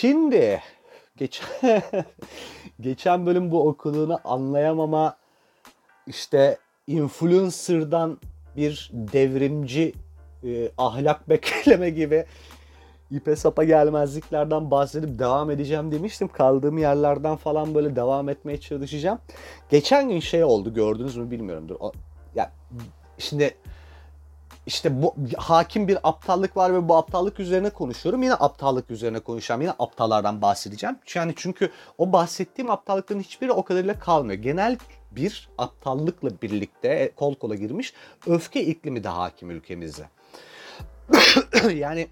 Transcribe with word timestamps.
Şimdi 0.00 0.62
geçen, 1.16 1.46
geçen 2.80 3.26
bölüm 3.26 3.50
bu 3.50 3.68
okuduğunu 3.68 4.20
anlayamama 4.24 5.16
işte 6.06 6.58
influencer'dan 6.86 8.18
bir 8.56 8.90
devrimci 8.92 9.92
e, 10.44 10.68
ahlak 10.78 11.28
bekleme 11.28 11.90
gibi 11.90 12.26
ipe 13.10 13.36
sapa 13.36 13.64
gelmezliklerden 13.64 14.70
bahsedip 14.70 15.18
devam 15.18 15.50
edeceğim 15.50 15.92
demiştim. 15.92 16.28
Kaldığım 16.28 16.78
yerlerden 16.78 17.36
falan 17.36 17.74
böyle 17.74 17.96
devam 17.96 18.28
etmeye 18.28 18.60
çalışacağım. 18.60 19.18
Geçen 19.70 20.08
gün 20.08 20.20
şey 20.20 20.44
oldu 20.44 20.74
gördünüz 20.74 21.16
mü 21.16 21.30
bilmiyorumdur. 21.30 21.76
O, 21.80 21.92
ya 22.34 22.52
şimdi 23.18 23.54
işte 24.66 25.02
bu 25.02 25.14
hakim 25.36 25.88
bir 25.88 25.98
aptallık 26.02 26.56
var 26.56 26.74
ve 26.74 26.88
bu 26.88 26.96
aptallık 26.96 27.40
üzerine 27.40 27.70
konuşuyorum. 27.70 28.22
Yine 28.22 28.34
aptallık 28.34 28.90
üzerine 28.90 29.20
konuşacağım. 29.20 29.60
Yine 29.60 29.72
aptallardan 29.78 30.42
bahsedeceğim. 30.42 30.96
Yani 31.14 31.32
çünkü 31.36 31.70
o 31.98 32.12
bahsettiğim 32.12 32.70
aptallıkların 32.70 33.20
hiçbiri 33.20 33.52
o 33.52 33.64
kadarıyla 33.64 33.98
kalmıyor. 33.98 34.42
Genel 34.42 34.78
bir 35.10 35.48
aptallıkla 35.58 36.30
birlikte 36.42 37.12
kol 37.16 37.34
kola 37.34 37.54
girmiş 37.54 37.94
öfke 38.26 38.64
iklimi 38.64 39.04
de 39.04 39.08
hakim 39.08 39.50
ülkemizde. 39.50 40.08
yani 41.74 42.08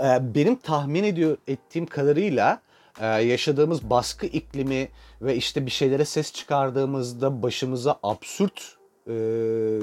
e, 0.00 0.34
benim 0.34 0.56
tahmin 0.56 1.04
ediyor 1.04 1.36
ettiğim 1.48 1.86
kadarıyla 1.86 2.60
e, 3.00 3.06
yaşadığımız 3.06 3.90
baskı 3.90 4.26
iklimi 4.26 4.88
ve 5.22 5.36
işte 5.36 5.66
bir 5.66 5.70
şeylere 5.70 6.04
ses 6.04 6.32
çıkardığımızda 6.32 7.42
başımıza 7.42 7.98
absürt 8.02 8.79
e, 9.06 9.12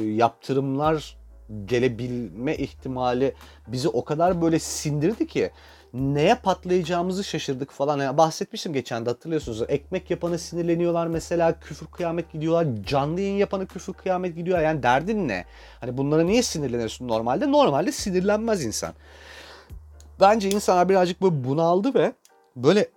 yaptırımlar 0.03 1.17
gelebilme 1.65 2.55
ihtimali 2.55 3.33
bizi 3.67 3.89
o 3.89 4.05
kadar 4.05 4.41
böyle 4.41 4.59
sindirdi 4.59 5.27
ki 5.27 5.51
neye 5.93 6.35
patlayacağımızı 6.35 7.23
şaşırdık 7.23 7.71
falan. 7.71 7.99
Yani 7.99 8.17
bahsetmiştim 8.17 8.73
geçen 8.73 9.05
de 9.05 9.09
hatırlıyorsunuz. 9.09 9.61
Ekmek 9.67 10.11
yapana 10.11 10.37
sinirleniyorlar 10.37 11.07
mesela 11.07 11.59
küfür 11.59 11.87
kıyamet 11.87 12.31
gidiyorlar. 12.31 12.67
Canlı 12.85 13.21
yayın 13.21 13.37
yapana 13.37 13.65
küfür 13.65 13.93
kıyamet 13.93 14.35
gidiyor. 14.35 14.59
Yani 14.59 14.83
derdin 14.83 15.27
ne? 15.27 15.45
Hani 15.79 15.97
bunlara 15.97 16.23
niye 16.23 16.43
sinirleniyorsun 16.43 17.07
normalde? 17.07 17.51
Normalde 17.51 17.91
sinirlenmez 17.91 18.65
insan. 18.65 18.93
Bence 20.19 20.49
insanlar 20.49 20.89
birazcık 20.89 21.21
böyle 21.21 21.43
bunaldı 21.43 21.93
ve 21.93 22.13
böyle 22.55 22.87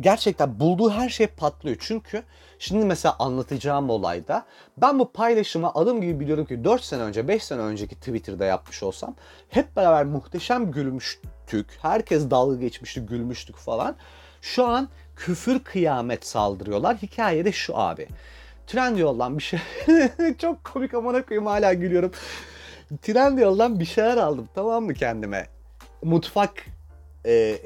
gerçekten 0.00 0.60
bulduğu 0.60 0.90
her 0.90 1.08
şey 1.08 1.26
patlıyor. 1.26 1.76
Çünkü 1.80 2.22
şimdi 2.58 2.84
mesela 2.84 3.16
anlatacağım 3.18 3.90
olayda 3.90 4.44
ben 4.76 4.98
bu 4.98 5.12
paylaşımı 5.12 5.70
adım 5.74 6.00
gibi 6.00 6.20
biliyorum 6.20 6.44
ki 6.44 6.64
4 6.64 6.84
sene 6.84 7.02
önce 7.02 7.28
5 7.28 7.44
sene 7.44 7.60
önceki 7.60 7.94
Twitter'da 7.94 8.44
yapmış 8.44 8.82
olsam 8.82 9.14
hep 9.48 9.76
beraber 9.76 10.04
muhteşem 10.04 10.70
gülmüştük. 10.70 11.78
Herkes 11.82 12.30
dalga 12.30 12.56
geçmişti 12.56 13.00
gülmüştük 13.00 13.56
falan. 13.56 13.96
Şu 14.42 14.66
an 14.66 14.88
küfür 15.16 15.64
kıyamet 15.64 16.26
saldırıyorlar. 16.26 16.96
Hikaye 16.96 17.44
de 17.44 17.52
şu 17.52 17.78
abi. 17.78 18.08
Trendyol'dan 18.66 19.38
bir 19.38 19.42
şey 19.42 19.60
çok 20.38 20.64
komik 20.64 20.94
amına 20.94 21.26
koyayım 21.26 21.46
hala 21.46 21.72
gülüyorum. 21.72 22.12
Trendyol'dan 23.02 23.80
bir 23.80 23.84
şeyler 23.84 24.16
aldım 24.16 24.48
tamam 24.54 24.84
mı 24.84 24.94
kendime? 24.94 25.46
Mutfak 26.02 26.52
e, 27.26 27.58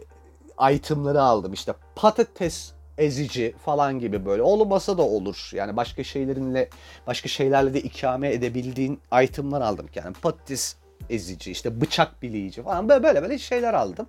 itemları 0.73 1.23
aldım. 1.23 1.53
İşte 1.53 1.75
patates 1.97 2.73
ezici 2.99 3.55
falan 3.65 3.99
gibi 3.99 4.27
böyle. 4.27 4.43
Olmasa 4.43 4.99
da 4.99 5.03
olur. 5.03 5.51
Yani 5.53 5.77
başka 5.77 6.05
şeylerinle 6.05 6.69
başka 7.07 7.29
şeylerle 7.29 7.75
de 7.75 7.81
ikame 7.81 8.33
edebildiğin 8.33 9.01
itemlar 9.23 9.61
aldım. 9.61 9.87
Yani 9.95 10.15
patates 10.23 10.77
ezici, 11.11 11.51
işte 11.51 11.81
bıçak 11.81 12.23
bileyici 12.23 12.63
falan 12.63 12.89
böyle 12.89 13.03
böyle, 13.03 13.23
böyle 13.23 13.39
şeyler 13.39 13.75
aldım. 13.75 14.07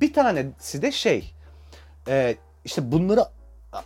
Bir 0.00 0.12
tanesi 0.12 0.82
de 0.82 0.92
şey 0.92 1.34
e, 2.08 2.36
işte 2.64 2.92
bunları 2.92 3.24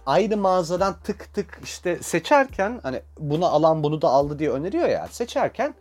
aynı 0.06 0.36
mağazadan 0.36 0.96
tık 1.04 1.34
tık 1.34 1.60
işte 1.64 2.02
seçerken 2.02 2.80
hani 2.82 3.00
bunu 3.18 3.46
alan 3.46 3.82
bunu 3.82 4.02
da 4.02 4.08
aldı 4.08 4.38
diye 4.38 4.50
öneriyor 4.50 4.88
ya 4.88 5.08
seçerken 5.10 5.74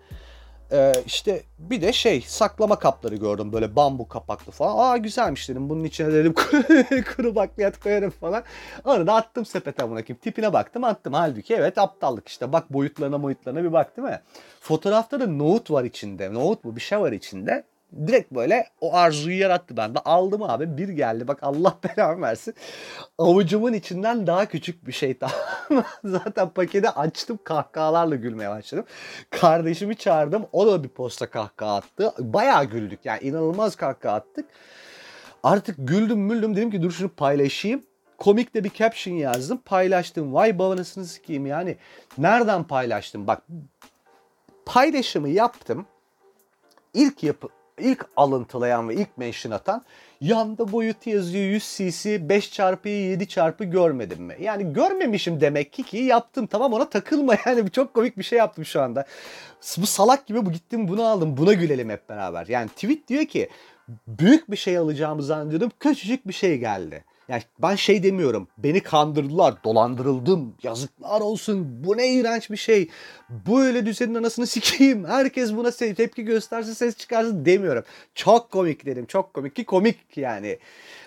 ee, 0.72 0.92
işte 1.06 1.44
bir 1.60 1.82
de 1.82 1.94
şey 1.94 2.22
saklama 2.22 2.80
kapları 2.80 3.16
gördüm 3.16 3.54
böyle 3.54 3.76
bambu 3.76 4.08
kapaklı 4.08 4.52
falan. 4.52 4.78
Aa 4.78 4.98
güzelmiş 4.98 5.50
dedim 5.50 5.70
bunun 5.70 5.84
içine 5.84 6.14
dedim 6.14 6.34
kuru 7.16 7.36
bakliyat 7.36 7.80
koyarım 7.80 8.10
falan. 8.10 8.44
Onu 8.86 9.08
da 9.08 9.14
attım 9.14 9.46
sepete 9.46 9.90
buna 9.90 10.02
kim 10.02 10.16
tipine 10.16 10.54
baktım 10.54 10.84
attım. 10.84 11.14
Halbuki 11.14 11.56
evet 11.56 11.78
aptallık 11.78 12.28
işte 12.28 12.54
bak 12.54 12.74
boyutlarına 12.74 13.24
boyutlarına 13.24 13.64
bir 13.64 13.74
bak 13.74 13.98
değil 13.98 14.08
mi? 14.08 14.22
Fotoğrafta 14.60 15.20
da 15.20 15.28
nohut 15.28 15.72
var 15.72 15.84
içinde. 15.84 16.34
Nohut 16.34 16.64
mu 16.64 16.76
bir 16.76 16.82
şey 16.82 17.00
var 17.00 17.12
içinde 17.12 17.64
direkt 18.08 18.32
böyle 18.32 18.68
o 18.82 18.96
arzuyu 18.96 19.40
yarattı 19.40 19.78
bende. 19.78 20.00
Aldım 20.00 20.44
abi 20.44 20.78
bir 20.78 20.90
geldi 20.90 21.28
bak 21.28 21.40
Allah 21.42 21.78
belamı 21.98 22.22
versin. 22.22 22.54
Avucumun 23.18 23.74
içinden 23.74 24.28
daha 24.28 24.46
küçük 24.46 24.88
bir 24.88 24.92
şey 24.92 25.18
Zaten 26.04 26.50
paketi 26.50 26.90
açtım 26.90 27.40
kahkahalarla 27.44 28.16
gülmeye 28.16 28.50
başladım. 28.50 28.86
Kardeşimi 29.30 29.96
çağırdım 29.96 30.46
o 30.52 30.68
da 30.68 30.84
bir 30.84 30.90
posta 30.90 31.30
kahkaha 31.30 31.76
attı. 31.76 32.14
Bayağı 32.20 32.66
güldük 32.66 33.00
yani 33.04 33.20
inanılmaz 33.22 33.76
kahkaha 33.76 34.16
attık. 34.16 34.46
Artık 35.44 35.76
güldüm 35.80 36.20
müldüm 36.20 36.56
dedim 36.56 36.72
ki 36.72 36.82
dur 36.82 36.92
şunu 36.92 37.10
paylaşayım. 37.10 37.84
Komik 38.18 38.54
de 38.54 38.64
bir 38.64 38.70
caption 38.70 39.14
yazdım 39.14 39.58
paylaştım. 39.58 40.34
Vay 40.34 40.60
babanısını 40.60 41.06
sikeyim 41.06 41.46
yani. 41.46 41.78
Nereden 42.18 42.64
paylaştım? 42.64 43.28
Bak 43.28 43.42
paylaşımı 44.66 45.30
yaptım. 45.30 45.86
İlk 46.94 47.24
yapı 47.24 47.48
ilk 47.82 48.06
alıntılayan 48.18 48.90
ve 48.90 48.96
ilk 48.96 49.18
mention 49.18 49.52
atan 49.52 49.84
yanda 50.22 50.72
boyutu 50.72 51.10
yazıyor 51.10 51.46
100 51.46 51.78
cc 51.78 52.30
5 52.30 52.52
çarpı 52.52 52.90
7 52.90 53.28
çarpı 53.28 53.64
görmedim 53.64 54.24
mi? 54.24 54.38
Yani 54.40 54.74
görmemişim 54.74 55.42
demek 55.42 55.74
ki 55.74 55.84
ki 55.84 55.98
yaptım 55.98 56.48
tamam 56.48 56.74
ona 56.74 56.90
takılma 56.90 57.36
yani 57.46 57.72
çok 57.72 57.94
komik 57.94 58.18
bir 58.18 58.24
şey 58.24 58.38
yaptım 58.38 58.66
şu 58.66 58.82
anda. 58.82 59.06
Bu 59.78 59.86
salak 59.86 60.28
gibi 60.28 60.46
bu 60.46 60.52
gittim 60.52 60.88
bunu 60.88 61.04
aldım 61.04 61.38
buna 61.38 61.54
gülelim 61.54 61.90
hep 61.90 62.10
beraber. 62.10 62.48
Yani 62.48 62.70
tweet 62.70 63.08
diyor 63.08 63.26
ki 63.26 63.50
büyük 64.08 64.52
bir 64.52 64.58
şey 64.58 64.78
alacağımı 64.78 65.24
zannediyordum 65.24 65.72
küçücük 65.80 66.28
bir 66.28 66.34
şey 66.34 66.58
geldi. 66.58 67.04
Yani 67.32 67.44
ben 67.60 67.76
şey 67.76 68.04
demiyorum. 68.04 68.48
Beni 68.58 68.80
kandırdılar, 68.80 69.64
dolandırıldım. 69.64 70.56
Yazıklar 70.64 71.22
olsun. 71.22 71.84
Bu 71.84 71.98
ne 71.98 72.14
iğrenç 72.14 72.52
bir 72.52 72.58
şey. 72.58 72.90
Bu 73.30 73.62
öyle 73.62 73.86
düzenin 73.86 74.16
anasını 74.16 74.48
sikeyim. 74.48 75.06
Herkes 75.06 75.54
buna 75.54 75.72
tepki 75.72 76.24
göstersin, 76.24 76.74
ses 76.74 76.98
çıkarsın 76.98 77.46
demiyorum. 77.46 77.84
Çok 78.16 78.52
komik 78.52 78.86
dedim. 78.86 79.06
Çok 79.06 79.34
komik 79.34 79.56
ki 79.56 79.66
komik 79.66 80.18
yani. 80.18 80.60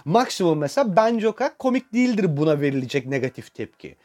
Maksimum 0.05 0.59
mesela 0.59 0.97
Ben 0.97 1.19
Joker 1.19 1.59
komik 1.59 1.93
değildir 1.93 2.37
buna 2.37 2.61
verilecek 2.61 3.07
negatif 3.07 3.55
tepki. 3.55 3.97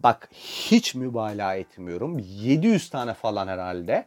Bak 0.00 0.28
hiç 0.70 0.94
mübalağa 0.94 1.54
etmiyorum. 1.54 2.18
700 2.18 2.90
tane 2.90 3.14
falan 3.14 3.48
herhalde 3.48 4.06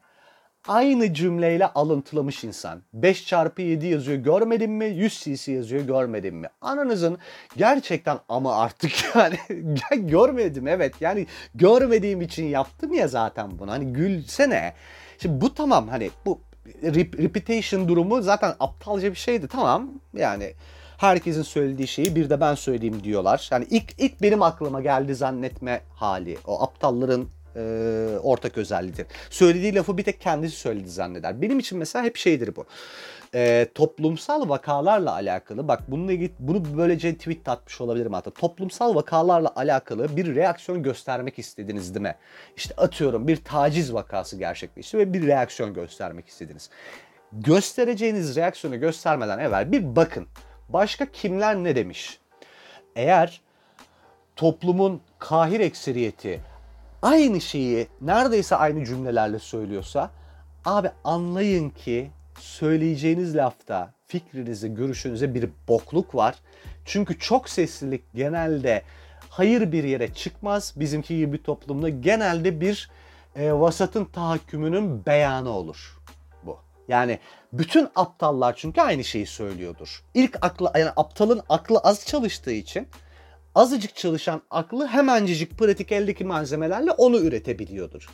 aynı 0.68 1.13
cümleyle 1.13 1.68
alıntılamış 1.68 2.44
insan. 2.44 2.81
5 2.94 3.25
çarpı 3.25 3.62
7 3.62 3.88
yazıyor 3.88 4.18
görmedin 4.18 4.72
mi? 4.72 4.85
100 4.85 5.19
cc 5.19 5.51
yazıyor 5.51 5.81
görmedin 5.81 6.35
mi? 6.35 6.47
Ananızın 6.62 7.18
gerçekten 7.57 8.19
ama 8.29 8.56
artık 8.56 8.91
yani 9.16 10.07
görmedim 10.07 10.68
evet 10.68 10.96
yani 11.02 11.28
görmediğim 11.56 12.22
için 12.22 12.46
yaptım 12.46 12.94
ya 12.94 13.07
zaten 13.07 13.59
bunu. 13.59 13.72
Hani 13.72 13.94
gülsene. 13.94 14.73
Şimdi 15.19 15.41
bu 15.41 15.53
tamam 15.53 15.88
hani 15.88 16.09
bu 16.25 16.40
reputation 16.94 17.88
durumu 17.88 18.22
zaten 18.22 18.56
aptalca 18.59 19.12
bir 19.12 19.18
şeydi 19.18 19.47
tamam 19.47 19.90
yani 20.13 20.53
herkesin 20.97 21.41
söylediği 21.41 21.88
şeyi 21.88 22.16
bir 22.16 22.29
de 22.29 22.41
ben 22.41 22.56
söyleyeyim 22.56 23.03
diyorlar. 23.03 23.47
Yani 23.52 23.68
ilk 23.69 23.94
ilk 23.97 24.22
benim 24.22 24.41
aklıma 24.41 24.82
geldi 24.82 25.16
zannetme 25.16 25.82
hali. 25.96 26.38
O 26.47 26.64
aptalların 26.64 27.28
e, 27.55 27.61
ortak 28.23 28.58
özelliğidir. 28.58 29.05
Söylediği 29.29 29.76
lafı 29.76 29.97
bir 29.97 30.03
tek 30.03 30.22
kendisi 30.22 30.55
söyledi 30.55 30.90
zanneder. 30.90 31.41
Benim 31.41 31.59
için 31.59 31.78
mesela 31.78 32.05
hep 32.05 32.17
şeydir 32.17 32.55
bu. 32.55 32.66
E, 33.35 33.67
toplumsal 33.76 34.50
vakalarla 34.50 35.14
alakalı 35.14 35.67
bak 35.67 35.84
bununla 35.88 36.11
ilgili 36.11 36.32
bunu 36.40 36.78
böylece 36.78 37.17
tweet 37.17 37.47
atmış 37.47 37.82
olabilirim 37.82 38.14
hatta. 38.14 38.32
Toplumsal 38.32 38.96
vakalarla 38.96 39.53
alakalı 39.55 40.17
bir 40.17 40.35
reaksiyon 40.35 40.84
göstermek 40.84 41.40
istediniz 41.40 41.96
değil 41.96 42.03
mi? 42.03 42.16
İşte 42.58 42.76
atıyorum 42.76 43.28
bir 43.28 43.44
taciz 43.44 43.94
vakası 43.94 44.38
gerçekleşti 44.38 44.97
ve 44.97 45.14
bir 45.14 45.28
reaksiyon 45.28 45.73
göstermek 45.73 46.28
istediniz. 46.28 46.70
Göstereceğiniz 47.32 48.35
reaksiyonu 48.35 48.79
göstermeden 48.79 49.40
evvel 49.40 49.72
bir 49.72 49.96
bakın. 49.96 50.28
Başka 50.70 51.05
kimler 51.05 51.55
ne 51.55 51.76
demiş? 51.76 52.20
Eğer 52.96 53.41
toplumun 54.35 55.02
kahir 55.20 55.59
ekseriyeti 55.59 56.41
aynı 57.03 57.41
şeyi 57.41 57.88
neredeyse 58.02 58.55
aynı 58.55 58.85
cümlelerle 58.85 59.40
söylüyorsa 59.40 60.11
abi 60.66 60.91
anlayın 61.03 61.70
ki 61.70 62.11
söyleyeceğiniz 62.40 63.35
lafta 63.35 63.94
fikrinize, 64.08 64.67
görüşünüze 64.67 65.34
bir 65.34 65.50
bokluk 65.67 66.16
var. 66.16 66.35
Çünkü 66.85 67.20
çok 67.20 67.50
seslilik 67.50 68.03
genelde 68.16 68.84
hayır 69.29 69.72
bir 69.72 69.84
yere 69.84 70.14
çıkmaz. 70.14 70.73
Bizimki 70.76 71.17
gibi 71.17 71.34
bir 71.34 71.44
toplumda 71.44 71.90
genelde 71.90 72.61
bir 72.61 72.91
e, 73.35 73.53
vasatın 73.53 74.05
tahakkümünün 74.05 75.05
beyanı 75.05 75.50
olur 75.50 76.00
bu. 76.44 76.58
Yani 76.88 77.20
bütün 77.53 77.90
aptallar 77.96 78.55
çünkü 78.55 78.82
aynı 78.82 79.03
şeyi 79.03 79.26
söylüyordur. 79.26 80.03
İlk 80.14 80.38
aklı 80.41 80.72
yani 80.76 80.91
aptalın 80.96 81.41
aklı 81.50 81.78
az 81.78 82.05
çalıştığı 82.05 82.52
için 82.52 82.88
azıcık 83.55 83.96
çalışan 83.96 84.41
aklı 84.52 84.88
hemencecik 84.88 85.58
pratik 85.58 85.91
eldeki 85.91 86.26
malzemelerle 86.26 86.91
onu 86.91 87.17
üretebiliyordur. 87.17 88.09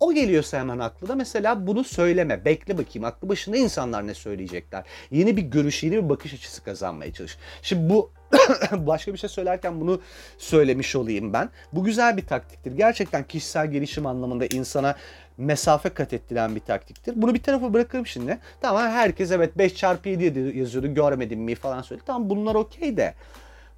O 0.00 0.12
geliyorsa 0.12 0.58
hemen 0.58 0.78
aklına 0.78 1.14
mesela 1.14 1.66
bunu 1.66 1.84
söyleme. 1.84 2.44
Bekle 2.44 2.78
bakayım 2.78 3.04
aklı 3.04 3.28
başında 3.28 3.56
insanlar 3.56 4.06
ne 4.06 4.14
söyleyecekler. 4.14 4.84
Yeni 5.10 5.36
bir 5.36 5.42
görüş, 5.42 5.82
yeni 5.82 6.04
bir 6.04 6.08
bakış 6.08 6.34
açısı 6.34 6.64
kazanmaya 6.64 7.12
çalış. 7.12 7.38
Şimdi 7.62 7.90
bu 7.90 8.10
başka 8.72 9.12
bir 9.12 9.18
şey 9.18 9.30
söylerken 9.30 9.80
bunu 9.80 10.00
söylemiş 10.38 10.96
olayım 10.96 11.32
ben. 11.32 11.50
Bu 11.72 11.84
güzel 11.84 12.16
bir 12.16 12.26
taktiktir. 12.26 12.72
Gerçekten 12.72 13.24
kişisel 13.24 13.70
gelişim 13.70 14.06
anlamında 14.06 14.46
insana 14.46 14.96
mesafe 15.38 15.88
kat 15.88 16.12
ettiren 16.12 16.54
bir 16.54 16.60
taktiktir. 16.60 17.12
Bunu 17.16 17.34
bir 17.34 17.42
tarafa 17.42 17.72
bırakırım 17.74 18.06
şimdi. 18.06 18.38
Tamam 18.60 18.82
herkes 18.82 19.30
evet 19.30 19.58
5 19.58 19.74
çarpı 19.74 20.08
7 20.08 20.58
yazıyordu 20.58 20.94
görmedim 20.94 21.40
mi 21.40 21.54
falan 21.54 21.82
söyledi. 21.82 22.04
Tamam 22.06 22.30
bunlar 22.30 22.54
okey 22.54 22.96
de. 22.96 23.14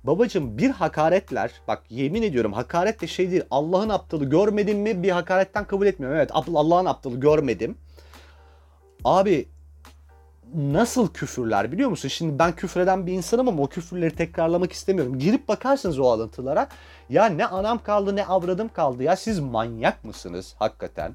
Babacım 0.05 0.59
bir 0.59 0.71
hakaretler 0.71 1.51
bak 1.69 1.83
yemin 1.91 2.23
ediyorum 2.23 2.53
hakaret 2.53 3.01
de 3.01 3.07
şey 3.07 3.31
değil 3.31 3.43
Allah'ın 3.51 3.89
aptalı 3.89 4.25
görmedim 4.25 4.79
mi 4.79 5.03
bir 5.03 5.11
hakaretten 5.11 5.65
kabul 5.65 5.87
etmiyorum. 5.87 6.19
Evet 6.19 6.31
Allah'ın 6.33 6.87
aptalı 6.87 7.21
görmedim. 7.21 7.79
Abi 9.05 9.49
nasıl 10.55 11.13
küfürler 11.13 11.73
biliyor 11.73 11.91
musun? 11.91 12.09
Şimdi 12.09 12.39
ben 12.39 12.53
küfreden 12.53 13.07
bir 13.07 13.13
insanım 13.13 13.49
ama 13.49 13.63
o 13.63 13.67
küfürleri 13.67 14.17
tekrarlamak 14.17 14.73
istemiyorum. 14.73 15.19
Girip 15.19 15.49
bakarsınız 15.49 15.99
o 15.99 16.05
alıntılara. 16.05 16.69
Ya 17.11 17.27
ne 17.27 17.47
anam 17.47 17.83
kaldı 17.83 18.17
ne 18.17 18.27
avradım 18.27 18.69
kaldı 18.69 19.03
ya 19.03 19.17
siz 19.17 19.39
manyak 19.39 20.05
mısınız 20.05 20.55
hakikaten? 20.59 21.15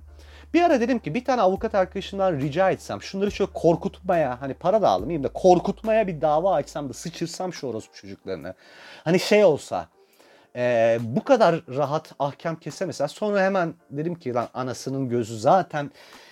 Bir 0.54 0.62
ara 0.62 0.82
dedim 0.82 1.00
ki 1.00 1.14
bir 1.14 1.26
tane 1.26 1.42
avukat 1.42 1.76
arkadaşımdan 1.76 2.40
rica 2.40 2.72
etsem 2.72 3.02
şunları 3.02 3.32
şöyle 3.32 3.52
korkutmaya 3.54 4.42
hani 4.42 4.54
para 4.54 4.82
da 4.82 4.90
almayayım 4.90 5.24
da 5.24 5.30
korkutmaya 5.34 6.08
bir 6.08 6.22
dava 6.22 6.54
açsam 6.54 6.90
da 6.90 6.94
sıçırsam 6.94 7.54
şu 7.54 7.68
orospu 7.68 7.96
çocuklarını. 7.96 8.54
Hani 9.04 9.20
şey 9.20 9.46
olsa 9.46 9.88
e, 10.56 10.98
bu 11.02 11.24
kadar 11.24 11.62
rahat 11.70 12.14
ahkam 12.20 12.56
kese 12.56 12.86
mesela 12.86 13.08
sonra 13.08 13.42
hemen 13.44 13.74
dedim 13.90 14.16
ki 14.16 14.34
lan 14.34 14.48
anasının 14.54 15.10
gözü 15.10 15.40
zaten 15.40 15.92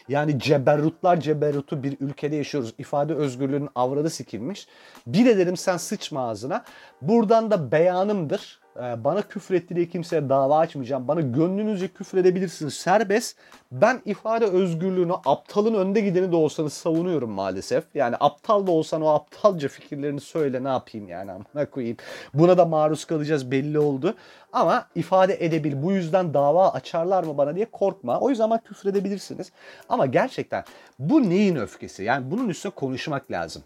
yani 0.09 0.39
ceberrutlar 0.39 1.19
ceberrutu 1.19 1.83
bir 1.83 1.97
ülkede 1.99 2.35
yaşıyoruz. 2.35 2.73
İfade 2.77 3.13
özgürlüğünün 3.13 3.69
avradı 3.75 4.09
sikilmiş. 4.09 4.67
Bir 5.07 5.25
de 5.25 5.37
dedim 5.37 5.57
sen 5.57 5.77
sıçma 5.77 6.29
ağzına. 6.29 6.63
Buradan 7.01 7.51
da 7.51 7.71
beyanımdır. 7.71 8.64
Ee, 8.79 9.03
bana 9.03 9.21
küfür 9.21 9.55
etti 9.55 9.75
diye 9.75 9.87
kimseye 9.89 10.29
dava 10.29 10.59
açmayacağım. 10.59 11.07
Bana 11.07 11.21
gönlünüzce 11.21 11.87
küfür 11.87 12.17
edebilirsiniz. 12.17 12.73
Serbest. 12.73 13.37
Ben 13.71 14.01
ifade 14.05 14.45
özgürlüğünü 14.45 15.13
aptalın 15.25 15.73
önde 15.73 16.01
gideni 16.01 16.31
de 16.31 16.35
olsanız 16.35 16.73
savunuyorum 16.73 17.31
maalesef. 17.31 17.83
Yani 17.95 18.15
aptal 18.19 18.67
da 18.67 18.71
olsan 18.71 19.01
o 19.01 19.07
aptalca 19.07 19.67
fikirlerini 19.67 20.19
söyle 20.21 20.63
ne 20.63 20.67
yapayım 20.67 21.07
yani 21.07 21.31
amına 21.31 21.69
koyayım. 21.69 21.97
Buna 22.33 22.57
da 22.57 22.65
maruz 22.65 23.05
kalacağız 23.05 23.51
belli 23.51 23.79
oldu. 23.79 24.15
Ama 24.53 24.87
ifade 24.95 25.45
edebil. 25.45 25.83
Bu 25.83 25.91
yüzden 25.91 26.33
dava 26.33 26.71
açarlar 26.71 27.23
mı 27.23 27.37
bana 27.37 27.55
diye 27.55 27.65
korkma. 27.65 28.19
O 28.19 28.29
yüzden 28.29 28.49
bana 28.49 28.61
küfür 28.61 28.89
edebilirsiniz. 28.89 29.51
Ama 29.89 30.05
gerçekten 30.05 30.63
bu 30.99 31.29
neyin 31.29 31.55
öfkesi? 31.55 32.03
Yani 32.03 32.31
bunun 32.31 32.49
üstüne 32.49 32.71
konuşmak 32.71 33.31
lazım. 33.31 33.63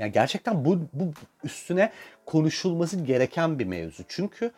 Yani 0.00 0.12
gerçekten 0.12 0.64
bu, 0.64 0.78
bu 0.92 1.12
üstüne 1.44 1.92
konuşulması 2.26 3.00
gereken 3.00 3.58
bir 3.58 3.64
mevzu. 3.64 4.02
Çünkü 4.08 4.50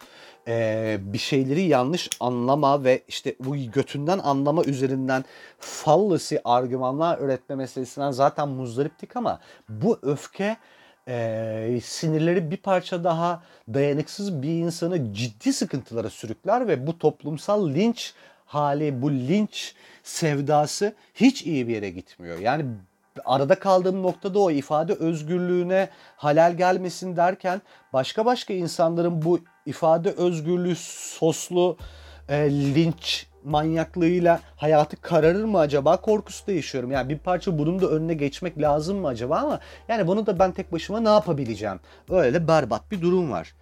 e, 0.49 0.97
bir 1.01 1.19
şeyleri 1.19 1.63
yanlış 1.63 2.11
anlama 2.21 2.85
ve 2.85 3.03
işte 3.09 3.35
bu 3.41 3.57
götünden 3.57 4.19
anlama 4.19 4.65
üzerinden 4.65 5.25
fallacy 5.59 6.37
argümanlar 6.45 7.19
üretme 7.19 7.57
meselesinden 7.57 8.11
zaten 8.11 8.49
muzdariptik 8.49 9.17
ama 9.17 9.41
bu 9.69 9.99
öfke 10.03 10.57
e, 11.09 11.81
sinirleri 11.85 12.51
bir 12.51 12.57
parça 12.57 13.05
daha 13.05 13.43
dayanıksız 13.75 14.43
bir 14.43 14.49
insanı 14.49 15.15
ciddi 15.15 15.53
sıkıntılara 15.53 16.11
sürükler 16.11 16.69
ve 16.69 16.87
bu 16.87 16.99
toplumsal 16.99 17.69
linç 17.69 18.15
hali, 18.47 19.03
bu 19.03 19.11
linç 19.11 19.75
sevdası 20.03 20.95
hiç 21.15 21.43
iyi 21.43 21.69
bir 21.69 21.75
yere 21.75 21.91
gitmiyor. 21.91 22.39
Yani 22.39 22.65
arada 23.25 23.59
kaldığım 23.59 24.03
noktada 24.03 24.39
o 24.39 24.51
ifade 24.51 24.95
özgürlüğüne 24.95 25.89
halal 26.17 26.57
gelmesin 26.57 27.17
derken 27.17 27.63
başka 27.93 28.25
başka 28.25 28.55
insanların 28.55 29.23
bu 29.23 29.41
ifade 29.67 30.11
özgürlüğü 30.11 30.77
soslu 30.77 31.77
e, 32.29 32.51
linç 32.51 33.27
manyaklığıyla 33.45 34.41
hayatı 34.57 35.01
kararır 35.01 35.45
mı 35.45 35.59
acaba 35.59 35.97
korkusu 35.97 36.53
yaşıyorum. 36.53 36.91
Yani 36.91 37.09
bir 37.09 37.19
parça 37.19 37.59
bunun 37.59 37.81
da 37.81 37.87
önüne 37.87 38.15
geçmek 38.15 38.59
lazım 38.59 38.99
mı 38.99 39.09
acaba 39.09 39.37
ama 39.37 39.61
yani 39.89 40.07
bunu 40.07 40.27
da 40.27 40.39
ben 40.39 40.53
tek 40.53 40.73
başıma 40.73 41.01
ne 41.01 41.09
yapabileceğim? 41.09 41.81
Öyle 42.11 42.49
berbat 42.49 42.91
bir 42.91 43.01
durum 43.01 43.31
var. 43.31 43.55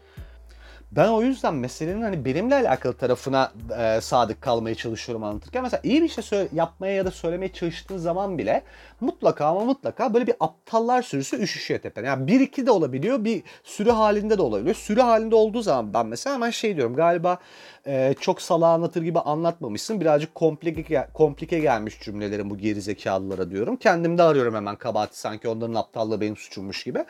Ben 0.92 1.08
o 1.08 1.22
yüzden 1.22 1.54
meselenin 1.54 2.02
hani 2.02 2.24
benimle 2.24 2.54
alakalı 2.54 2.92
tarafına 2.94 3.52
e, 3.78 4.00
sadık 4.00 4.42
kalmaya 4.42 4.74
çalışıyorum 4.74 5.24
anlatırken. 5.24 5.62
Mesela 5.62 5.80
iyi 5.84 6.02
bir 6.02 6.08
şey 6.08 6.24
söyle, 6.24 6.48
yapmaya 6.52 6.94
ya 6.94 7.06
da 7.06 7.10
söylemeye 7.10 7.52
çalıştığın 7.52 7.98
zaman 7.98 8.38
bile 8.38 8.62
mutlaka 9.00 9.46
ama 9.46 9.60
mutlaka 9.60 10.14
böyle 10.14 10.26
bir 10.26 10.34
aptallar 10.40 11.02
sürüsü 11.02 11.36
üşüşüyor 11.42 11.80
tepene. 11.80 12.06
Yani 12.06 12.26
bir 12.26 12.40
iki 12.40 12.66
de 12.66 12.70
olabiliyor, 12.70 13.24
bir 13.24 13.42
sürü 13.64 13.90
halinde 13.90 14.38
de 14.38 14.42
olabiliyor. 14.42 14.74
Sürü 14.74 15.00
halinde 15.00 15.34
olduğu 15.34 15.62
zaman 15.62 15.94
ben 15.94 16.06
mesela 16.06 16.34
hemen 16.34 16.50
şey 16.50 16.76
diyorum 16.76 16.94
galiba 16.96 17.38
e, 17.86 18.14
çok 18.20 18.42
sala 18.42 18.66
anlatır 18.66 19.02
gibi 19.02 19.20
anlatmamışsın. 19.20 20.00
Birazcık 20.00 20.34
komplike, 20.34 21.08
komplike 21.14 21.58
gelmiş 21.58 22.00
cümlelerin 22.00 22.50
bu 22.50 22.58
gerizekalılara 22.58 23.50
diyorum. 23.50 23.76
Kendimde 23.76 24.22
arıyorum 24.22 24.54
hemen 24.54 24.76
kabahati 24.76 25.18
sanki 25.18 25.48
onların 25.48 25.74
aptallığı 25.74 26.20
benim 26.20 26.36
suçummuş 26.36 26.84
gibi. 26.84 27.04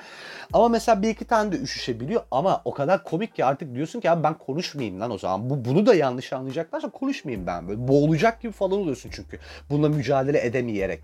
Ama 0.52 0.68
mesela 0.68 1.02
bir 1.02 1.08
iki 1.08 1.24
tane 1.24 1.52
de 1.52 1.56
üşüşebiliyor 1.56 2.22
ama 2.30 2.62
o 2.64 2.74
kadar 2.74 3.04
komik 3.04 3.34
ki 3.36 3.44
artık 3.44 3.74
diyorsun 3.74 4.00
ki 4.00 4.10
abi 4.10 4.22
ben 4.22 4.34
konuşmayayım 4.34 5.00
lan 5.00 5.10
o 5.10 5.18
zaman. 5.18 5.50
Bu, 5.50 5.64
bunu 5.64 5.86
da 5.86 5.94
yanlış 5.94 6.32
anlayacaklarsa 6.32 6.90
konuşmayayım 6.90 7.46
ben 7.46 7.68
böyle. 7.68 7.88
Boğulacak 7.88 8.42
gibi 8.42 8.52
falan 8.52 8.72
oluyorsun 8.72 9.10
çünkü. 9.12 9.38
Bununla 9.70 9.88
mücadele 9.88 10.46
edemeyerek 10.46 11.00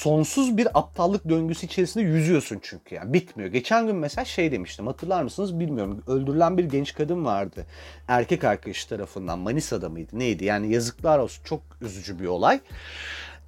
sonsuz 0.00 0.56
bir 0.56 0.78
aptallık 0.78 1.28
döngüsü 1.28 1.66
içerisinde 1.66 2.04
yüzüyorsun 2.04 2.58
çünkü 2.62 2.94
yani 2.94 3.12
bitmiyor. 3.12 3.50
Geçen 3.50 3.86
gün 3.86 3.96
mesela 3.96 4.24
şey 4.24 4.52
demiştim 4.52 4.86
hatırlar 4.86 5.22
mısınız 5.22 5.60
bilmiyorum. 5.60 6.02
Öldürülen 6.06 6.58
bir 6.58 6.64
genç 6.64 6.94
kadın 6.94 7.24
vardı. 7.24 7.66
Erkek 8.08 8.44
arkadaşı 8.44 8.88
tarafından 8.88 9.38
Manisa'da 9.38 9.88
mıydı 9.88 10.18
neydi 10.18 10.44
yani 10.44 10.72
yazıklar 10.72 11.18
olsun 11.18 11.44
çok 11.44 11.60
üzücü 11.80 12.18
bir 12.18 12.26
olay. 12.26 12.60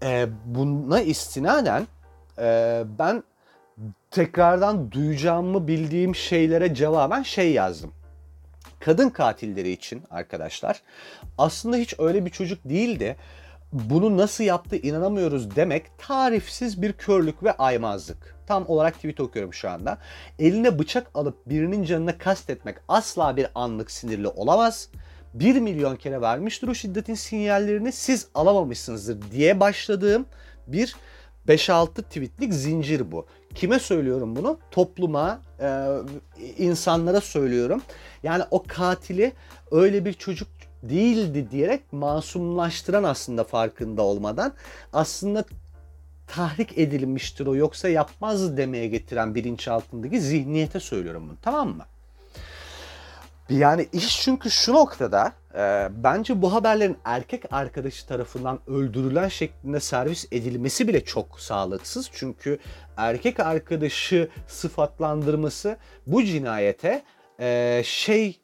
Ee, 0.03 0.27
buna 0.45 1.00
istinaden 1.00 1.87
e, 2.38 2.83
ben 2.99 3.23
tekrardan 4.11 4.93
duyacağımı 4.93 5.69
bildiğim 5.69 6.15
şeylere 6.15 6.75
cevaben 6.75 7.23
şey 7.23 7.53
yazdım 7.53 7.93
kadın 8.81 9.11
katilleri 9.11 9.71
için 9.71 10.03
arkadaşlar 10.11 10.83
aslında 11.38 11.77
hiç 11.77 11.95
öyle 11.99 12.25
bir 12.25 12.31
çocuk 12.31 12.65
değildi. 12.65 13.17
Bunu 13.73 14.17
nasıl 14.17 14.45
yaptı 14.45 14.76
inanamıyoruz 14.76 15.57
demek 15.57 15.99
tarifsiz 15.99 16.83
bir 16.83 16.93
körlük 16.93 17.43
ve 17.43 17.52
aymazlık. 17.52 18.37
Tam 18.47 18.69
olarak 18.69 18.95
tweet 18.95 19.21
okuyorum 19.21 19.55
şu 19.55 19.71
anda. 19.71 19.99
Eline 20.38 20.79
bıçak 20.79 21.11
alıp 21.14 21.47
birinin 21.47 21.85
canına 21.85 22.19
kastetmek 22.19 22.76
asla 22.88 23.37
bir 23.37 23.47
anlık 23.55 23.91
sinirli 23.91 24.29
olamaz. 24.29 24.88
1 25.35 25.61
milyon 25.61 25.97
kere 25.97 26.21
vermiştir 26.21 26.69
o 26.69 26.75
şiddetin 26.75 27.14
sinyallerini 27.14 27.93
siz 27.93 28.29
alamamışsınızdır 28.35 29.19
diye 29.31 29.61
başladığım 29.61 30.26
bir 30.67 30.97
5-6 31.49 32.02
tweetlik 32.02 32.55
zincir 32.55 33.12
bu. 33.12 33.26
Kime 33.55 33.79
söylüyorum 33.79 34.37
bunu? 34.37 34.59
Topluma, 34.71 35.41
e, 35.61 35.87
insanlara 36.59 37.21
söylüyorum. 37.21 37.83
Yani 38.23 38.45
o 38.50 38.62
katili 38.69 39.33
öyle 39.71 40.05
bir 40.05 40.12
çocuk 40.12 40.49
değildi 40.83 41.51
diyerek 41.51 41.93
masumlaştıran 41.93 43.05
aslında 43.05 43.45
farkında 43.45 44.03
olmadan 44.03 44.53
aslında 44.93 45.45
tahrik 46.27 46.79
edilmiştir 46.79 47.47
o 47.47 47.57
yoksa 47.57 47.89
yapmaz 47.89 48.57
demeye 48.57 48.89
getiren 48.89 49.35
bilinçaltındaki 49.35 50.21
zihniyete 50.21 50.81
söylüyorum 50.81 51.29
bunu 51.29 51.37
tamam 51.43 51.69
mı? 51.69 51.85
Yani 53.51 53.89
iş 53.93 54.21
çünkü 54.23 54.51
şu 54.51 54.73
noktada 54.73 55.33
e, 55.55 55.89
bence 55.91 56.43
bu 56.43 56.53
haberlerin 56.53 56.99
erkek 57.05 57.53
arkadaşı 57.53 58.07
tarafından 58.07 58.59
öldürülen 58.67 59.29
şeklinde 59.29 59.81
servis 59.81 60.27
edilmesi 60.33 60.89
bile 60.89 61.05
çok 61.05 61.41
sağlıksız. 61.41 62.11
Çünkü 62.12 62.59
erkek 62.97 63.41
arkadaşı 63.41 64.29
sıfatlandırması 64.47 65.77
bu 66.07 66.25
cinayete 66.25 67.03
e, 67.41 67.83
şey 67.85 68.41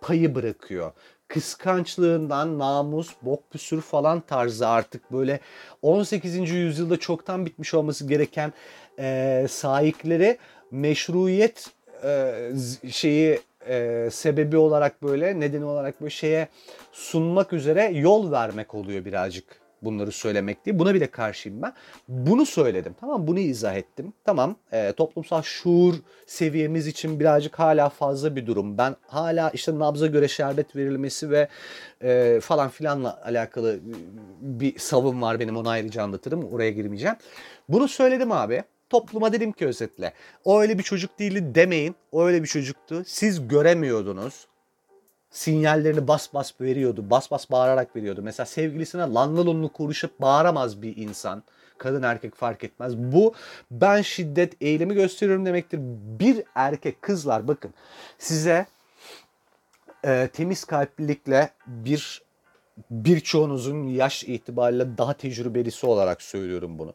payı 0.00 0.34
bırakıyor 0.34 0.92
kıskançlığından 1.32 2.58
namus, 2.58 3.10
bok 3.22 3.50
püsür 3.50 3.80
falan 3.80 4.20
tarzı 4.20 4.68
artık 4.68 5.12
böyle 5.12 5.40
18. 5.82 6.50
yüzyılda 6.50 6.96
çoktan 6.96 7.46
bitmiş 7.46 7.74
olması 7.74 8.06
gereken 8.06 8.52
e, 8.98 9.46
sahipleri 9.50 10.38
meşruiyet 10.70 11.70
e, 12.04 12.42
şeyi 12.90 13.40
e, 13.68 14.08
sebebi 14.12 14.56
olarak 14.56 15.02
böyle 15.02 15.40
nedeni 15.40 15.64
olarak 15.64 16.00
böyle 16.00 16.10
şeye 16.10 16.48
sunmak 16.92 17.52
üzere 17.52 17.84
yol 17.84 18.32
vermek 18.32 18.74
oluyor 18.74 19.04
birazcık 19.04 19.61
bunları 19.82 20.12
söylemek 20.12 20.64
diye. 20.64 20.78
Buna 20.78 20.94
bile 20.94 21.06
karşıyım 21.06 21.62
ben. 21.62 21.72
Bunu 22.08 22.46
söyledim. 22.46 22.94
Tamam 23.00 23.26
bunu 23.26 23.38
izah 23.38 23.74
ettim. 23.74 24.12
Tamam 24.24 24.56
e, 24.72 24.92
toplumsal 24.92 25.42
şuur 25.42 25.94
seviyemiz 26.26 26.86
için 26.86 27.20
birazcık 27.20 27.58
hala 27.58 27.88
fazla 27.88 28.36
bir 28.36 28.46
durum. 28.46 28.78
Ben 28.78 28.96
hala 29.06 29.50
işte 29.50 29.78
nabza 29.78 30.06
göre 30.06 30.28
şerbet 30.28 30.76
verilmesi 30.76 31.30
ve 31.30 31.48
e, 32.02 32.40
falan 32.42 32.68
filanla 32.68 33.22
alakalı 33.24 33.80
bir 34.40 34.78
savım 34.78 35.22
var 35.22 35.40
benim 35.40 35.56
onu 35.56 35.68
ayrıca 35.68 36.02
anlatırım. 36.02 36.52
Oraya 36.52 36.70
girmeyeceğim. 36.70 37.16
Bunu 37.68 37.88
söyledim 37.88 38.32
abi. 38.32 38.62
Topluma 38.90 39.32
dedim 39.32 39.52
ki 39.52 39.66
özetle. 39.66 40.12
O 40.44 40.60
öyle 40.60 40.78
bir 40.78 40.82
çocuk 40.82 41.18
değildi 41.18 41.54
demeyin. 41.54 41.96
O 42.12 42.24
öyle 42.24 42.42
bir 42.42 42.48
çocuktu. 42.48 43.02
Siz 43.06 43.48
göremiyordunuz 43.48 44.46
sinyallerini 45.32 46.08
bas 46.08 46.34
bas 46.34 46.60
veriyordu. 46.60 47.10
Bas 47.10 47.30
bas 47.30 47.50
bağırarak 47.50 47.96
veriyordu. 47.96 48.20
Mesela 48.22 48.46
sevgilisine 48.46 49.02
lanlı 49.02 49.46
lunlu 49.46 49.72
konuşup 49.72 50.20
bağıramaz 50.20 50.82
bir 50.82 50.96
insan. 50.96 51.42
Kadın 51.78 52.02
erkek 52.02 52.34
fark 52.34 52.64
etmez. 52.64 52.96
Bu 52.96 53.34
ben 53.70 54.02
şiddet 54.02 54.62
eylemi 54.62 54.94
gösteriyorum 54.94 55.46
demektir. 55.46 55.80
Bir 56.20 56.42
erkek 56.54 57.02
kızlar 57.02 57.48
bakın 57.48 57.74
size 58.18 58.66
e, 60.04 60.28
temiz 60.32 60.64
kalplilikle 60.64 61.50
bir 61.66 62.22
birçoğunuzun 62.90 63.86
yaş 63.88 64.24
itibariyle 64.24 64.98
daha 64.98 65.14
tecrübelisi 65.14 65.86
olarak 65.86 66.22
söylüyorum 66.22 66.78
bunu. 66.78 66.94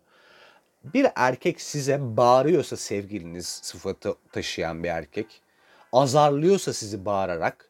Bir 0.83 1.07
erkek 1.15 1.61
size 1.61 1.99
bağırıyorsa 2.01 2.77
sevgiliniz 2.77 3.47
sıfatı 3.47 4.15
taşıyan 4.31 4.83
bir 4.83 4.89
erkek, 4.89 5.41
azarlıyorsa 5.93 6.73
sizi 6.73 7.05
bağırarak 7.05 7.66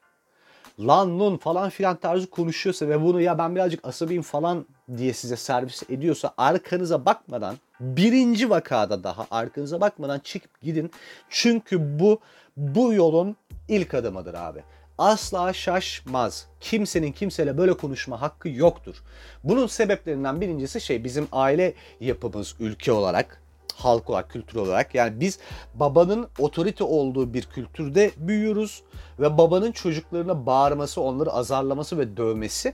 lan 0.79 1.19
nun 1.19 1.37
falan 1.37 1.69
filan 1.69 1.95
tarzı 1.95 2.29
konuşuyorsa 2.29 2.89
ve 2.89 3.01
bunu 3.01 3.21
ya 3.21 3.37
ben 3.37 3.55
birazcık 3.55 3.87
asabiyim 3.87 4.21
falan 4.21 4.65
diye 4.97 5.13
size 5.13 5.35
servis 5.35 5.83
ediyorsa 5.89 6.33
arkanıza 6.37 7.05
bakmadan 7.05 7.55
birinci 7.79 8.49
vakada 8.49 9.03
daha 9.03 9.27
arkanıza 9.31 9.81
bakmadan 9.81 10.19
çıkıp 10.19 10.61
gidin. 10.61 10.91
Çünkü 11.29 11.99
bu 11.99 12.19
bu 12.57 12.93
yolun 12.93 13.35
ilk 13.67 13.93
adımıdır 13.93 14.33
abi. 14.33 14.63
Asla 14.97 15.53
şaşmaz. 15.53 16.47
Kimsenin 16.59 17.11
kimseyle 17.11 17.57
böyle 17.57 17.73
konuşma 17.73 18.21
hakkı 18.21 18.49
yoktur. 18.49 18.95
Bunun 19.43 19.67
sebeplerinden 19.67 20.41
birincisi 20.41 20.81
şey 20.81 21.03
bizim 21.03 21.27
aile 21.31 21.73
yapımız 21.99 22.55
ülke 22.59 22.91
olarak 22.91 23.41
halk 23.77 24.09
olarak, 24.09 24.29
kültür 24.29 24.59
olarak. 24.59 24.95
Yani 24.95 25.19
biz 25.19 25.39
babanın 25.73 26.27
otorite 26.39 26.83
olduğu 26.83 27.33
bir 27.33 27.43
kültürde 27.43 28.11
büyüyoruz 28.17 28.83
ve 29.19 29.37
babanın 29.37 29.71
çocuklarına 29.71 30.45
bağırması, 30.45 31.01
onları 31.01 31.31
azarlaması 31.31 31.97
ve 31.97 32.17
dövmesi 32.17 32.73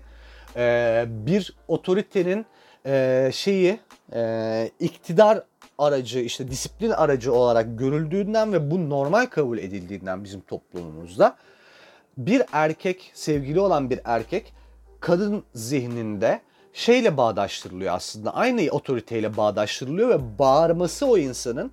e, 0.55 1.05
bir 1.07 1.55
otoritenin 1.67 2.45
e, 2.85 3.29
şeyi 3.33 3.79
e, 4.13 4.71
iktidar 4.79 5.43
aracı 5.77 6.19
işte 6.19 6.51
disiplin 6.51 6.89
aracı 6.89 7.33
olarak 7.33 7.79
görüldüğünden 7.79 8.53
ve 8.53 8.71
bu 8.71 8.89
normal 8.89 9.25
kabul 9.25 9.57
edildiğinden 9.57 10.23
bizim 10.23 10.41
toplumumuzda 10.41 11.35
bir 12.17 12.43
erkek 12.51 13.11
sevgili 13.13 13.59
olan 13.59 13.89
bir 13.89 13.99
erkek 14.05 14.53
kadın 14.99 15.43
zihninde 15.55 16.41
şeyle 16.73 17.17
bağdaştırılıyor 17.17 17.95
aslında. 17.95 18.35
Aynı 18.35 18.71
otoriteyle 18.71 19.37
bağdaştırılıyor 19.37 20.09
ve 20.09 20.39
bağırması 20.39 21.05
o 21.05 21.17
insanın 21.17 21.71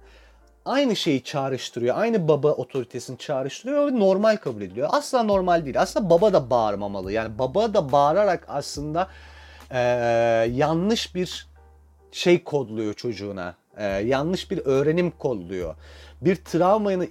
aynı 0.65 0.97
şeyi 0.97 1.25
çağrıştırıyor. 1.25 1.97
Aynı 1.99 2.29
baba 2.29 2.53
otoritesini 2.53 3.19
çağrıştırıyor 3.19 3.87
ve 3.87 3.99
normal 3.99 4.37
kabul 4.37 4.63
ediliyor. 4.63 4.89
Asla 4.93 5.23
normal 5.23 5.65
değil. 5.65 5.81
Aslında 5.81 6.11
baba 6.11 6.33
da 6.33 6.51
bağırmamalı. 6.51 7.13
Yani 7.13 7.39
baba 7.39 7.75
da 7.75 7.93
bağırarak 7.93 8.45
aslında 8.49 9.09
e, 9.71 9.79
yanlış 10.53 11.15
bir 11.15 11.49
şey 12.13 12.45
kodluyor 12.45 12.95
çocuğuna. 12.95 13.55
E, 13.77 13.85
yanlış 13.87 14.51
bir 14.51 14.59
öğrenim 14.59 15.11
kodluyor 15.11 15.75
bir 16.23 16.37
travmayı 16.37 17.11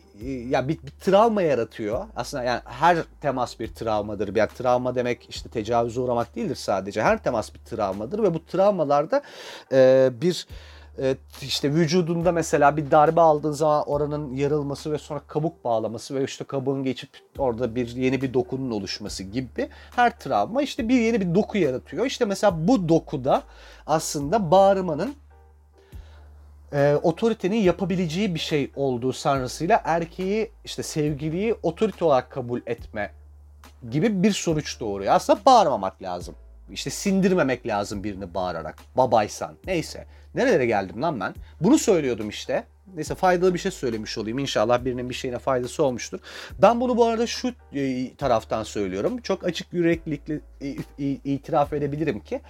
ya 0.50 0.68
bir, 0.68 0.78
bir 0.84 0.92
travma 1.02 1.42
yaratıyor. 1.42 2.06
Aslında 2.16 2.44
yani 2.44 2.62
her 2.66 2.98
temas 3.22 3.60
bir 3.60 3.68
travmadır. 3.68 4.36
Yani 4.36 4.50
travma 4.58 4.96
demek 4.96 5.30
işte 5.30 5.50
tecavüze 5.50 6.00
uğramak 6.00 6.36
değildir 6.36 6.56
sadece. 6.56 7.02
Her 7.02 7.24
temas 7.24 7.54
bir 7.54 7.60
travmadır 7.60 8.24
ve 8.24 8.34
bu 8.34 8.46
travmalarda 8.46 9.22
e, 9.72 10.10
bir 10.22 10.48
e, 11.02 11.16
işte 11.42 11.74
vücudunda 11.74 12.32
mesela 12.32 12.78
bir 12.78 12.92
darbe 12.92 13.22
aldığın 13.22 13.52
zaman 13.52 13.84
oranın 13.90 14.34
yarılması 14.36 14.92
ve 14.92 14.98
sonra 14.98 15.22
kabuk 15.28 15.64
bağlaması 15.64 16.16
ve 16.16 16.24
işte 16.24 16.44
kabuğun 16.44 16.84
geçip 16.84 17.10
orada 17.38 17.76
bir 17.76 17.88
yeni 17.96 18.22
bir 18.22 18.34
dokunun 18.34 18.72
oluşması 18.72 19.24
gibi 19.24 19.70
her 19.96 20.20
travma 20.20 20.62
işte 20.62 20.90
bir 20.90 21.00
yeni 21.00 21.22
bir 21.22 21.36
doku 21.36 21.58
yaratıyor. 21.58 22.06
İşte 22.06 22.26
mesela 22.26 22.68
bu 22.68 22.90
dokuda 22.90 23.44
aslında 23.88 24.52
bağırmanın 24.52 25.16
e, 26.74 26.96
otoritenin 27.04 27.58
yapabileceği 27.58 28.36
bir 28.36 28.40
şey 28.40 28.72
olduğu 28.76 29.14
sanrısıyla 29.14 29.82
erkeği 29.86 30.52
işte 30.66 30.84
sevgiliyi 30.84 31.56
otorite 31.64 32.06
olarak 32.06 32.32
kabul 32.32 32.62
etme 32.66 33.12
gibi 33.90 34.24
bir 34.24 34.32
sonuç 34.32 34.80
doğuruyor. 34.80 35.14
Aslında 35.14 35.40
bağırmamak 35.46 36.02
lazım. 36.02 36.36
İşte 36.72 36.90
sindirmemek 36.90 37.68
lazım 37.68 38.04
birini 38.04 38.34
bağırarak. 38.34 38.76
Babaysan. 38.98 39.56
Neyse. 39.68 40.06
Nerelere 40.36 40.66
geldim 40.66 41.02
lan 41.02 41.20
ben? 41.20 41.36
Bunu 41.62 41.78
söylüyordum 41.78 42.30
işte. 42.30 42.64
Neyse 42.96 43.16
faydalı 43.16 43.54
bir 43.54 43.60
şey 43.60 43.72
söylemiş 43.72 44.18
olayım. 44.18 44.40
İnşallah 44.40 44.86
birinin 44.86 45.10
bir 45.10 45.14
şeyine 45.14 45.40
faydası 45.40 45.84
olmuştur. 45.84 46.20
Ben 46.62 46.82
bunu 46.82 46.98
bu 46.98 47.06
arada 47.06 47.28
şu 47.28 47.54
e, 47.74 48.16
taraftan 48.16 48.64
söylüyorum. 48.64 49.22
Çok 49.22 49.44
açık 49.44 49.74
yüreklilikle 49.74 50.40
itiraf 51.24 51.74
edebilirim 51.74 52.20
ki 52.20 52.42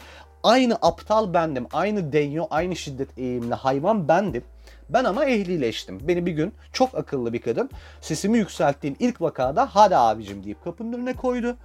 Aynı 0.44 0.76
aptal 0.82 1.34
bendim, 1.34 1.68
aynı 1.74 2.14
denyo, 2.14 2.48
aynı 2.50 2.76
şiddet 2.76 3.18
eğimli 3.18 3.54
hayvan 3.54 4.08
bendim. 4.08 4.44
Ben 4.90 5.04
ama 5.04 5.26
ehlileştim. 5.26 6.08
Beni 6.08 6.26
bir 6.26 6.32
gün 6.32 6.54
çok 6.74 6.96
akıllı 6.96 7.34
bir 7.34 7.42
kadın 7.42 7.70
sesimi 8.02 8.38
yükselttiğim 8.38 8.96
ilk 9.00 9.22
vakada 9.22 9.70
hadi 9.76 9.96
abicim 9.96 10.44
deyip 10.44 10.64
kapının 10.64 10.94
önüne 10.94 11.14
koydu. 11.14 11.58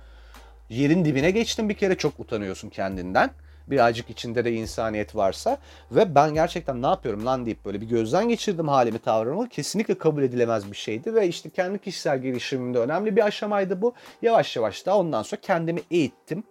Yerin 0.69 1.05
dibine 1.05 1.31
geçtim 1.31 1.69
bir 1.69 1.75
kere 1.75 1.95
çok 1.95 2.21
utanıyorsun 2.21 2.69
kendinden. 2.69 3.31
Birazcık 3.67 4.11
içinde 4.11 4.45
de 4.45 4.53
insaniyet 4.53 5.17
varsa 5.17 5.59
ve 5.91 6.15
ben 6.15 6.35
gerçekten 6.35 6.83
ne 6.83 6.87
yapıyorum 6.87 7.27
lan 7.27 7.47
deyip 7.47 7.65
böyle 7.65 7.81
bir 7.81 7.87
gözden 7.87 8.29
geçirdim 8.29 8.69
halimi 8.69 8.99
tavrımı. 8.99 9.49
Kesinlikle 9.49 9.99
kabul 9.99 10.23
edilemez 10.23 10.71
bir 10.71 10.77
şeydi 10.77 11.15
ve 11.15 11.29
işte 11.29 11.51
kendi 11.51 11.79
kişisel 11.79 12.19
gelişimimde 12.19 12.79
önemli 12.79 13.17
bir 13.17 13.27
aşamaydı 13.27 13.83
bu. 13.83 13.95
Yavaş 14.23 14.57
yavaş 14.57 14.87
da 14.87 14.99
ondan 14.99 15.23
sonra 15.23 15.41
kendimi 15.41 15.81
eğittim 15.91 16.45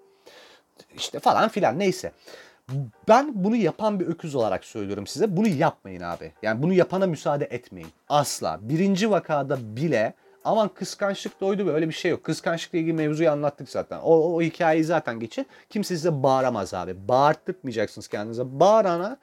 işte 0.95 1.19
falan 1.19 1.49
filan 1.49 1.79
neyse. 1.79 2.11
Ben 3.07 3.43
bunu 3.43 3.55
yapan 3.55 3.99
bir 3.99 4.07
öküz 4.07 4.35
olarak 4.35 4.65
söylüyorum 4.65 5.07
size. 5.07 5.37
Bunu 5.37 5.47
yapmayın 5.47 6.01
abi. 6.01 6.31
Yani 6.41 6.63
bunu 6.63 6.73
yapana 6.73 7.07
müsaade 7.07 7.45
etmeyin. 7.45 7.89
Asla. 8.09 8.59
Birinci 8.61 9.11
vakada 9.11 9.75
bile 9.75 10.13
aman 10.43 10.67
kıskançlık 10.67 11.41
doydu 11.41 11.67
ve 11.67 11.71
öyle 11.71 11.87
bir 11.87 11.93
şey 11.93 12.11
yok. 12.11 12.23
Kıskançlıkla 12.23 12.77
ilgili 12.77 12.93
mevzuyu 12.93 13.31
anlattık 13.31 13.69
zaten. 13.69 13.99
O, 13.99 14.15
o, 14.15 14.35
o 14.35 14.41
hikayeyi 14.41 14.83
zaten 14.83 15.19
geçin. 15.19 15.45
Kimse 15.69 15.95
size 15.95 16.23
bağıramaz 16.23 16.73
abi. 16.73 17.07
Bağırttırmayacaksınız 17.07 18.07
kendinize. 18.07 18.59
Bağırana 18.59 19.17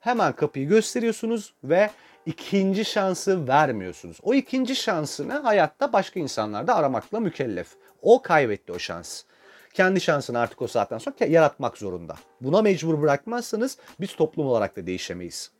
hemen 0.00 0.32
kapıyı 0.32 0.68
gösteriyorsunuz 0.68 1.54
ve 1.64 1.90
ikinci 2.26 2.84
şansı 2.84 3.48
vermiyorsunuz. 3.48 4.18
O 4.22 4.34
ikinci 4.34 4.76
şansını 4.76 5.32
hayatta 5.32 5.92
başka 5.92 6.20
insanlarda 6.20 6.74
aramakla 6.74 7.20
mükellef. 7.20 7.68
O 8.02 8.22
kaybetti 8.22 8.72
o 8.72 8.78
şans 8.78 9.22
kendi 9.76 10.00
şansını 10.00 10.38
artık 10.38 10.62
o 10.62 10.66
saatten 10.66 10.98
sonra 10.98 11.26
yaratmak 11.26 11.78
zorunda. 11.78 12.16
Buna 12.40 12.62
mecbur 12.62 13.02
bırakmazsanız 13.02 13.78
biz 14.00 14.16
toplum 14.16 14.46
olarak 14.46 14.76
da 14.76 14.86
değişemeyiz. 14.86 15.50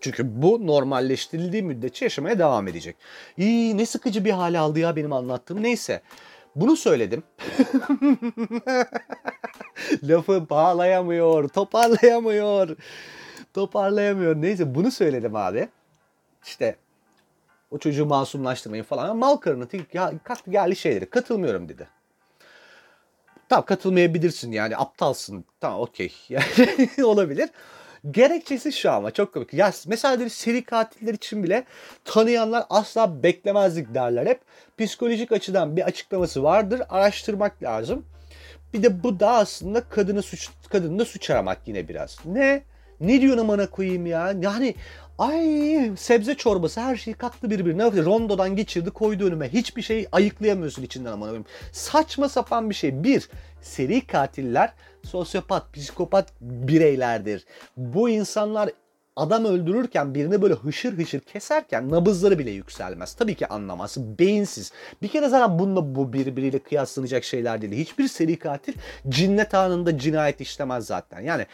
Çünkü 0.00 0.42
bu 0.42 0.66
normalleştirildiği 0.66 1.62
müddetçe 1.62 2.04
yaşamaya 2.04 2.38
devam 2.38 2.68
edecek. 2.68 2.96
İyi 3.36 3.76
ne 3.76 3.86
sıkıcı 3.86 4.24
bir 4.24 4.30
hale 4.30 4.58
aldı 4.58 4.78
ya 4.78 4.96
benim 4.96 5.12
anlattığım. 5.12 5.62
Neyse. 5.62 6.02
Bunu 6.56 6.76
söyledim. 6.76 7.22
Lafı 10.02 10.50
bağlayamıyor, 10.50 11.48
toparlayamıyor. 11.48 12.76
Toparlayamıyor. 13.54 14.36
Neyse 14.36 14.74
bunu 14.74 14.90
söyledim 14.90 15.36
abi. 15.36 15.68
İşte 16.44 16.76
o 17.70 17.78
çocuğu 17.78 18.06
masumlaştırmayın 18.06 18.84
falan. 18.84 19.16
Mal 19.16 19.36
karını 19.36 19.68
kalktı 20.24 20.50
geldi 20.50 20.76
şeyleri 20.76 21.06
katılmıyorum 21.06 21.68
dedi. 21.68 21.88
Tamam 23.52 23.64
katılmayabilirsin 23.64 24.52
yani 24.52 24.76
aptalsın. 24.76 25.44
Tamam 25.60 25.80
okey. 25.80 26.12
Yani 26.28 26.44
olabilir. 27.04 27.50
Gerekçesi 28.10 28.72
şu 28.72 28.92
ama 28.92 29.10
çok 29.10 29.34
komik. 29.34 29.54
Ya 29.54 29.72
mesela 29.86 30.28
seri 30.28 30.64
katiller 30.64 31.14
için 31.14 31.42
bile 31.42 31.64
tanıyanlar 32.04 32.64
asla 32.70 33.22
beklemezdik 33.22 33.94
derler 33.94 34.26
hep. 34.26 34.40
Psikolojik 34.78 35.32
açıdan 35.32 35.76
bir 35.76 35.82
açıklaması 35.82 36.42
vardır. 36.42 36.82
Araştırmak 36.88 37.62
lazım. 37.62 38.06
Bir 38.74 38.82
de 38.82 39.02
bu 39.02 39.20
da 39.20 39.30
aslında 39.30 39.88
kadını 39.88 40.22
suç 40.22 40.50
kadını 40.68 40.98
da 40.98 41.04
suç 41.04 41.30
aramak 41.30 41.58
yine 41.66 41.88
biraz. 41.88 42.18
Ne? 42.24 42.62
Ne 43.02 43.20
diyorsun 43.20 43.40
amına 43.40 43.70
koyayım 43.70 44.06
ya? 44.06 44.34
Yani 44.40 44.74
ay 45.18 45.90
sebze 45.96 46.34
çorbası 46.34 46.80
her 46.80 46.96
şeyi 46.96 47.14
kattı 47.14 47.50
birbirine. 47.50 47.84
Rondodan 47.84 48.56
geçirdi 48.56 48.90
koydu 48.90 49.26
önüme. 49.26 49.52
Hiçbir 49.52 49.82
şey 49.82 50.06
ayıklayamıyorsun 50.12 50.82
içinden 50.82 51.12
amına 51.12 51.28
koyayım. 51.28 51.46
Saçma 51.72 52.28
sapan 52.28 52.70
bir 52.70 52.74
şey. 52.74 53.04
Bir, 53.04 53.28
seri 53.60 54.06
katiller 54.06 54.72
sosyopat, 55.04 55.72
psikopat 55.72 56.32
bireylerdir. 56.40 57.44
Bu 57.76 58.08
insanlar 58.08 58.70
adam 59.16 59.44
öldürürken 59.44 60.14
birini 60.14 60.42
böyle 60.42 60.54
hışır 60.54 60.98
hışır 60.98 61.20
keserken 61.20 61.90
nabızları 61.90 62.38
bile 62.38 62.50
yükselmez. 62.50 63.14
Tabii 63.14 63.34
ki 63.34 63.46
anlamaz. 63.46 63.96
Beyinsiz. 64.18 64.72
Bir 65.02 65.08
kere 65.08 65.28
zaten 65.28 65.58
bununla 65.58 65.94
bu 65.94 66.12
birbiriyle 66.12 66.58
kıyaslanacak 66.58 67.24
şeyler 67.24 67.62
değil. 67.62 67.72
Hiçbir 67.72 68.08
seri 68.08 68.38
katil 68.38 68.74
cinnet 69.08 69.54
anında 69.54 69.98
cinayet 69.98 70.40
işlemez 70.40 70.86
zaten. 70.86 71.20
Yani 71.20 71.46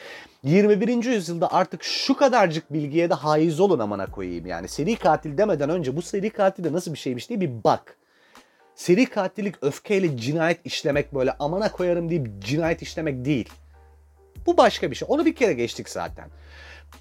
21. 0.43 1.05
yüzyılda 1.05 1.53
artık 1.53 1.83
şu 1.83 2.17
kadarcık 2.17 2.73
bilgiye 2.73 3.11
de 3.11 3.15
haiz 3.15 3.61
olun 3.61 3.79
amana 3.79 4.07
koyayım. 4.07 4.47
Yani 4.47 4.69
seri 4.69 4.97
katil 4.97 5.38
demeden 5.38 5.71
önce 5.71 5.97
bu 5.97 6.03
seri 6.03 6.31
katil 6.31 6.65
de 6.65 6.73
nasıl 6.73 6.93
bir 6.93 6.99
şeymiş 6.99 7.29
diye 7.29 7.41
bir 7.41 7.65
bak. 7.65 7.97
Seri 8.75 9.07
katillik 9.07 9.55
öfkeyle 9.62 10.17
cinayet 10.17 10.67
işlemek 10.67 11.15
böyle 11.15 11.33
amana 11.33 11.73
koyarım 11.73 12.11
deyip 12.11 12.43
cinayet 12.43 12.83
işlemek 12.83 13.25
değil. 13.25 13.49
Bu 14.47 14.57
başka 14.57 14.91
bir 14.91 14.97
şey. 14.97 15.09
Onu 15.11 15.27
bir 15.27 15.35
kere 15.35 15.53
geçtik 15.53 15.88
zaten 15.88 16.31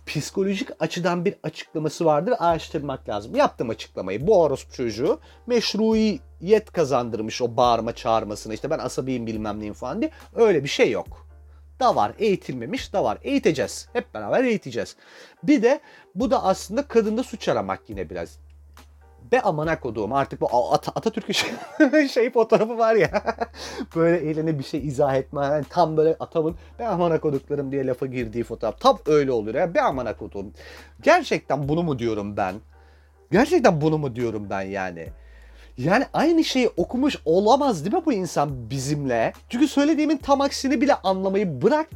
psikolojik 0.05 0.69
açıdan 0.79 1.25
bir 1.25 1.35
açıklaması 1.43 2.05
vardır. 2.05 2.33
Araştırmak 2.39 3.09
lazım. 3.09 3.35
Yaptım 3.35 3.69
açıklamayı. 3.69 4.27
Bu 4.27 4.41
orospu 4.41 4.73
çocuğu 4.73 5.19
meşruiyet 5.47 6.71
kazandırmış 6.71 7.41
o 7.41 7.57
bağırma 7.57 7.95
çağırmasına. 7.95 8.53
İşte 8.53 8.69
ben 8.69 8.79
asabiyim 8.79 9.27
bilmem 9.27 9.59
neyim 9.59 9.73
falan 9.73 10.01
diye. 10.01 10.11
Öyle 10.35 10.63
bir 10.63 10.69
şey 10.69 10.91
yok. 10.91 11.27
Da 11.79 11.95
var. 11.95 12.11
Eğitilmemiş 12.19 12.93
da 12.93 13.03
var. 13.03 13.17
Eğiteceğiz. 13.21 13.89
Hep 13.93 14.13
beraber 14.13 14.43
eğiteceğiz. 14.43 14.95
Bir 15.43 15.63
de 15.63 15.79
bu 16.15 16.31
da 16.31 16.43
aslında 16.43 16.87
kadında 16.87 17.23
suç 17.23 17.47
aramak 17.47 17.81
yine 17.87 18.09
biraz. 18.09 18.39
Be 19.31 19.41
amana 19.41 19.79
koduğum 19.79 20.13
artık 20.13 20.41
bu 20.41 20.73
At 20.73 20.87
Atatürk'ün 20.95 21.33
şey, 21.33 22.07
şey 22.07 22.31
fotoğrafı 22.31 22.77
var 22.77 22.95
ya 22.95 23.23
böyle 23.95 24.29
eline 24.29 24.59
bir 24.59 24.63
şey 24.63 24.87
izah 24.87 25.15
etme 25.15 25.45
yani 25.45 25.65
tam 25.69 25.97
böyle 25.97 26.15
atamın 26.19 26.55
be 26.79 26.87
amana 26.87 27.19
koduklarım 27.19 27.71
diye 27.71 27.87
lafa 27.87 28.05
girdiği 28.05 28.43
fotoğraf 28.43 28.79
tam 28.79 28.97
öyle 29.05 29.31
oluyor 29.31 29.55
ya 29.55 29.73
be 29.73 29.81
amana 29.81 30.17
koduğum 30.17 30.53
gerçekten 31.01 31.69
bunu 31.69 31.83
mu 31.83 31.99
diyorum 31.99 32.37
ben 32.37 32.55
gerçekten 33.31 33.81
bunu 33.81 33.97
mu 33.97 34.15
diyorum 34.15 34.47
ben 34.49 34.61
yani 34.61 35.07
yani 35.77 36.05
aynı 36.13 36.43
şeyi 36.43 36.69
okumuş 36.77 37.17
olamaz 37.25 37.85
değil 37.85 37.95
mi 37.95 38.01
bu 38.05 38.13
insan 38.13 38.69
bizimle? 38.69 39.33
Çünkü 39.49 39.67
söylediğimin 39.67 40.17
tam 40.17 40.41
aksini 40.41 40.81
bile 40.81 40.95
anlamayı 40.95 41.61
bırak. 41.61 41.87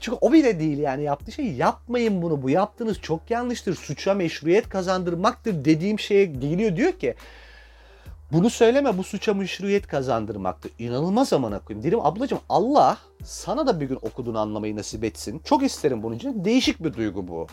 Çünkü 0.00 0.18
o 0.20 0.32
bile 0.32 0.60
değil 0.60 0.78
yani 0.78 1.02
yaptığı 1.02 1.32
şey 1.32 1.52
yapmayın 1.52 2.22
bunu 2.22 2.42
bu 2.42 2.50
yaptığınız 2.50 3.00
çok 3.00 3.30
yanlıştır 3.30 3.74
suça 3.74 4.14
meşruiyet 4.14 4.68
kazandırmaktır 4.68 5.64
dediğim 5.64 5.98
şeye 5.98 6.24
geliyor 6.24 6.76
diyor 6.76 6.92
ki 6.92 7.14
bunu 8.32 8.50
söyleme 8.50 8.98
bu 8.98 9.04
suça 9.04 9.34
meşruiyet 9.34 9.86
kazandırmaktır. 9.86 10.72
İnanılmaz 10.78 11.32
amına 11.32 11.58
koyayım. 11.58 11.84
Dedim 11.84 12.00
ablacığım 12.00 12.38
Allah 12.48 12.98
sana 13.24 13.66
da 13.66 13.80
bir 13.80 13.88
gün 13.88 13.98
okuduğunu 14.02 14.38
anlamayı 14.38 14.76
nasip 14.76 15.04
etsin. 15.04 15.38
Çok 15.44 15.62
isterim 15.62 16.02
bunun 16.02 16.16
için. 16.16 16.44
Değişik 16.44 16.84
bir 16.84 16.94
duygu 16.94 17.28
bu. 17.28 17.46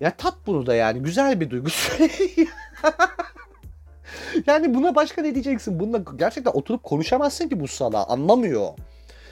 Ya 0.00 0.16
tat 0.16 0.34
bunu 0.46 0.66
da 0.66 0.74
yani 0.74 1.02
güzel 1.02 1.40
bir 1.40 1.50
duygu. 1.50 1.68
yani 4.46 4.74
buna 4.74 4.94
başka 4.94 5.22
ne 5.22 5.34
diyeceksin? 5.34 5.80
Bununla 5.80 6.02
gerçekten 6.16 6.52
oturup 6.52 6.82
konuşamazsın 6.82 7.48
ki 7.48 7.60
bu 7.60 7.68
sala 7.68 8.06
anlamıyor. 8.06 8.68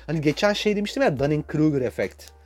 Hani 0.07 0.21
geçen 0.21 0.53
şey 0.53 0.77
demiştim 0.77 1.03
ya 1.03 1.09
Dunning-Kruger 1.09 1.85
efekt 1.85 2.38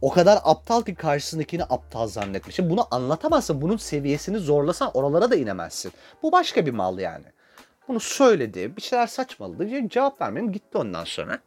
o 0.00 0.10
kadar 0.10 0.38
aptal 0.44 0.82
ki 0.82 0.94
karşısındakini 0.94 1.64
aptal 1.64 2.06
zannetmiş. 2.08 2.58
Bunu 2.58 2.86
anlatamazsın. 2.90 3.60
Bunun 3.60 3.76
seviyesini 3.76 4.38
zorlasan 4.38 4.90
oralara 4.94 5.30
da 5.30 5.36
inemezsin. 5.36 5.92
Bu 6.22 6.32
başka 6.32 6.66
bir 6.66 6.72
mal 6.72 6.98
yani. 6.98 7.24
Bunu 7.88 8.00
söyledi. 8.00 8.76
Bir 8.76 8.82
şeyler 8.82 9.06
saçmaladı. 9.06 9.88
Cevap 9.88 10.20
vermem 10.20 10.52
gitti 10.52 10.78
ondan 10.78 11.04
sonra. 11.04 11.38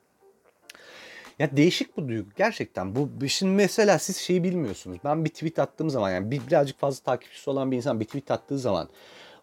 Ya 1.40 1.58
değişik 1.58 1.98
bu 1.98 2.08
duygu 2.08 2.30
gerçekten. 2.38 2.96
Bu 2.96 3.28
şimdi 3.28 3.54
mesela 3.54 4.00
siz 4.00 4.18
şeyi 4.18 4.44
bilmiyorsunuz. 4.44 4.98
Ben 5.04 5.26
bir 5.26 5.30
tweet 5.30 5.60
attığım 5.60 5.90
zaman 5.90 6.12
yani 6.12 6.32
bir, 6.32 6.48
birazcık 6.48 6.80
fazla 6.80 7.04
takipçisi 7.04 7.50
olan 7.50 7.72
bir 7.72 7.78
insan 7.78 8.00
bir 8.00 8.06
tweet 8.06 8.32
attığı 8.32 8.60
zaman 8.60 8.90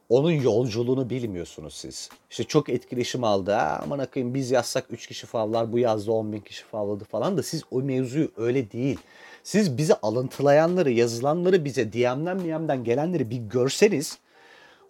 onun 0.09 0.31
yolculuğunu 0.31 1.11
bilmiyorsunuz 1.11 1.75
siz. 1.75 2.11
İşte 2.31 2.45
çok 2.45 2.69
etkileşim 2.69 3.25
aldı. 3.25 3.53
Ha, 3.53 3.81
aman 3.85 3.99
akıyım 3.99 4.35
biz 4.35 4.51
yazsak 4.51 4.85
3 4.90 5.07
kişi 5.07 5.27
favlar 5.27 5.73
bu 5.73 5.79
yazdı 5.79 6.12
10 6.12 6.33
bin 6.33 6.40
kişi 6.40 6.64
favladı 6.64 7.05
falan 7.05 7.37
da 7.37 7.42
siz 7.42 7.62
o 7.71 7.83
mevzuyu 7.83 8.31
öyle 8.37 8.71
değil. 8.71 8.99
Siz 9.42 9.79
bizi 9.79 9.95
alıntılayanları, 9.95 10.90
yazılanları 10.90 11.64
bize 11.64 11.92
DM'den 11.92 12.40
DM'den 12.40 12.85
gelenleri 12.85 13.31
bir 13.31 13.37
görseniz 13.37 14.19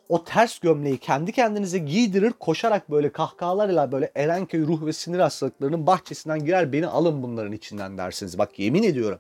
o 0.09 0.25
ters 0.25 0.59
gömleği 0.59 0.99
kendi 0.99 1.33
kendinize 1.33 1.79
giydirir 1.79 2.33
koşarak 2.41 2.91
böyle 2.91 3.13
kahkahalarla 3.13 3.93
böyle 3.93 4.11
Erenköy 4.15 4.67
ruh 4.67 4.87
ve 4.87 4.93
sinir 4.93 5.19
hastalıklarının 5.19 5.87
bahçesinden 5.87 6.45
girer 6.45 6.73
beni 6.73 6.87
alın 6.87 7.23
bunların 7.23 7.53
içinden 7.53 7.99
dersiniz. 7.99 8.39
Bak 8.39 8.59
yemin 8.59 8.83
ediyorum 8.83 9.19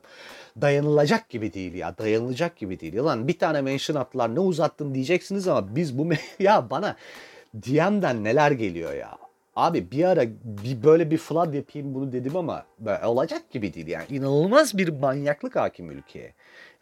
dayanılacak 0.60 1.28
gibi 1.28 1.52
değil 1.52 1.74
ya 1.74 1.98
dayanılacak 1.98 2.56
gibi 2.56 2.80
değil. 2.80 2.94
Yalan 2.94 3.28
bir 3.28 3.38
tane 3.38 3.60
mention 3.60 3.96
attılar 3.96 4.34
ne 4.34 4.40
uzattın 4.40 4.94
diyeceksiniz 4.94 5.48
ama 5.48 5.76
biz 5.76 5.98
bu 5.98 6.08
ya 6.38 6.70
bana 6.70 6.96
DM'den 7.54 8.24
neler 8.24 8.50
geliyor 8.50 8.94
ya. 8.94 9.18
Abi 9.56 9.90
bir 9.90 10.04
ara 10.04 10.22
bir 10.44 10.82
böyle 10.82 11.10
bir 11.10 11.18
flood 11.18 11.54
yapayım 11.54 11.94
bunu 11.94 12.12
dedim 12.12 12.36
ama 12.36 12.64
böyle 12.78 13.06
olacak 13.06 13.50
gibi 13.50 13.74
değil 13.74 13.86
yani. 13.86 14.04
inanılmaz 14.10 14.78
bir 14.78 14.88
manyaklık 14.88 15.56
hakim 15.56 15.90
ülkeye. 15.90 16.32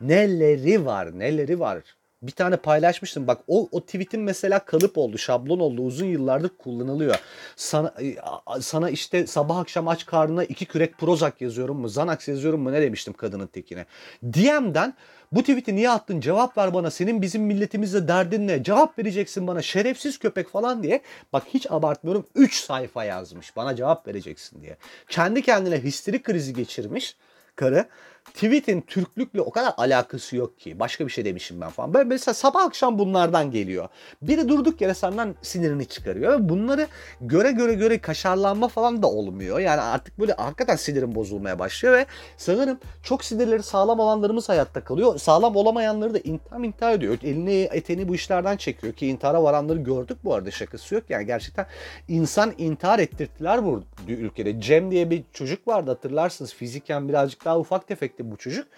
Neleri 0.00 0.86
var 0.86 1.18
neleri 1.18 1.60
var 1.60 1.82
bir 2.26 2.32
tane 2.32 2.56
paylaşmıştım. 2.56 3.26
Bak 3.26 3.40
o, 3.48 3.68
o 3.72 3.80
tweetin 3.80 4.20
mesela 4.20 4.58
kalıp 4.58 4.98
oldu, 4.98 5.18
şablon 5.18 5.58
oldu. 5.60 5.82
Uzun 5.82 6.06
yıllardır 6.06 6.48
kullanılıyor. 6.48 7.16
Sana, 7.56 7.94
e, 8.00 8.16
sana 8.60 8.90
işte 8.90 9.26
sabah 9.26 9.56
akşam 9.56 9.88
aç 9.88 10.06
karnına 10.06 10.44
iki 10.44 10.66
kürek 10.66 10.98
Prozac 10.98 11.34
yazıyorum 11.40 11.76
mu, 11.76 11.86
Xanax 11.86 12.28
yazıyorum 12.28 12.60
mu 12.60 12.72
ne 12.72 12.82
demiştim 12.82 13.12
kadının 13.12 13.46
tekine. 13.46 13.86
DM'den 14.22 14.94
bu 15.32 15.40
tweet'i 15.40 15.76
niye 15.76 15.90
attın 15.90 16.20
cevap 16.20 16.58
ver 16.58 16.74
bana 16.74 16.90
senin 16.90 17.22
bizim 17.22 17.42
milletimizle 17.42 18.08
derdin 18.08 18.48
ne 18.48 18.62
cevap 18.62 18.98
vereceksin 18.98 19.46
bana 19.46 19.62
şerefsiz 19.62 20.18
köpek 20.18 20.48
falan 20.48 20.82
diye. 20.82 21.02
Bak 21.32 21.42
hiç 21.54 21.70
abartmıyorum 21.70 22.26
3 22.34 22.54
sayfa 22.54 23.04
yazmış 23.04 23.56
bana 23.56 23.76
cevap 23.76 24.08
vereceksin 24.08 24.62
diye. 24.62 24.76
Kendi 25.08 25.42
kendine 25.42 25.82
histeri 25.82 26.22
krizi 26.22 26.54
geçirmiş 26.54 27.16
karı 27.56 27.88
tweet'in 28.24 28.80
Türklükle 28.80 29.40
o 29.40 29.50
kadar 29.50 29.74
alakası 29.76 30.36
yok 30.36 30.58
ki. 30.58 30.78
Başka 30.78 31.06
bir 31.06 31.12
şey 31.12 31.24
demişim 31.24 31.60
ben 31.60 31.70
falan. 31.70 31.94
Böyle 31.94 32.04
mesela 32.04 32.34
sabah 32.34 32.64
akşam 32.64 32.98
bunlardan 32.98 33.50
geliyor. 33.50 33.88
Biri 34.22 34.48
durduk 34.48 34.80
yere 34.80 34.94
senden 34.94 35.34
sinirini 35.42 35.86
çıkarıyor. 35.86 36.32
Ve 36.32 36.48
bunları 36.48 36.86
göre 37.20 37.52
göre 37.52 37.74
göre 37.74 37.98
kaşarlanma 37.98 38.68
falan 38.68 39.02
da 39.02 39.06
olmuyor. 39.06 39.58
Yani 39.58 39.80
artık 39.80 40.18
böyle 40.18 40.32
hakikaten 40.32 40.76
sinirim 40.76 41.14
bozulmaya 41.14 41.58
başlıyor 41.58 41.94
ve 41.94 42.06
sanırım 42.36 42.78
çok 43.02 43.24
sinirleri 43.24 43.62
sağlam 43.62 44.00
olanlarımız 44.00 44.48
hayatta 44.48 44.84
kalıyor. 44.84 45.18
Sağlam 45.18 45.56
olamayanları 45.56 46.14
da 46.14 46.18
intihar 46.18 46.60
intihar 46.60 46.92
ediyor. 46.92 47.18
Elini 47.22 47.68
eteni 47.72 48.08
bu 48.08 48.14
işlerden 48.14 48.56
çekiyor 48.56 48.92
ki 48.92 49.06
intihara 49.06 49.42
varanları 49.42 49.78
gördük 49.78 50.18
bu 50.24 50.34
arada 50.34 50.50
şakası 50.50 50.94
yok. 50.94 51.04
Yani 51.08 51.26
gerçekten 51.26 51.66
insan 52.08 52.54
intihar 52.58 52.98
ettirdiler 52.98 53.64
bu 53.64 53.82
ülkede. 54.08 54.60
Cem 54.60 54.90
diye 54.90 55.10
bir 55.10 55.24
çocuk 55.32 55.68
vardı 55.68 55.90
hatırlarsınız. 55.90 56.54
Fiziken 56.54 57.08
birazcık 57.08 57.44
daha 57.44 57.58
ufak 57.58 57.88
tefek 57.88 58.13
etti 58.14 58.30
bu 58.30 58.36
çocuk. 58.36 58.68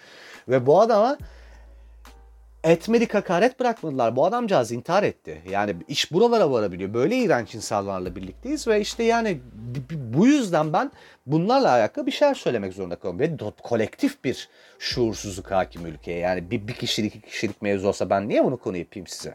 Ve 0.48 0.66
bu 0.66 0.80
adama 0.80 1.18
etmedik 2.64 3.14
hakaret 3.14 3.60
bırakmadılar. 3.60 4.16
Bu 4.16 4.26
adamcağız 4.26 4.72
intihar 4.72 5.02
etti. 5.02 5.42
Yani 5.50 5.76
iş 5.88 6.12
buralara 6.12 6.50
varabiliyor. 6.50 6.94
Böyle 6.94 7.16
iğrenç 7.16 7.54
insanlarla 7.54 8.16
birlikteyiz 8.16 8.68
ve 8.68 8.80
işte 8.80 9.04
yani 9.04 9.40
bu 9.90 10.26
yüzden 10.26 10.72
ben 10.72 10.92
bunlarla 11.26 11.70
alakalı 11.70 12.06
bir 12.06 12.10
şeyler 12.10 12.34
söylemek 12.34 12.72
zorunda 12.72 12.96
kalıyorum. 12.96 13.40
Ve 13.40 13.52
kolektif 13.62 14.24
bir 14.24 14.48
şuursuzluk 14.78 15.50
hakim 15.50 15.86
ülkeye. 15.86 16.18
Yani 16.18 16.50
bir, 16.50 16.68
bir 16.68 16.74
kişilik 16.74 17.16
iki 17.16 17.28
kişilik 17.28 17.62
mevzu 17.62 17.88
olsa 17.88 18.10
ben 18.10 18.28
niye 18.28 18.44
bunu 18.44 18.56
konu 18.56 18.76
yapayım 18.76 19.06
size? 19.06 19.34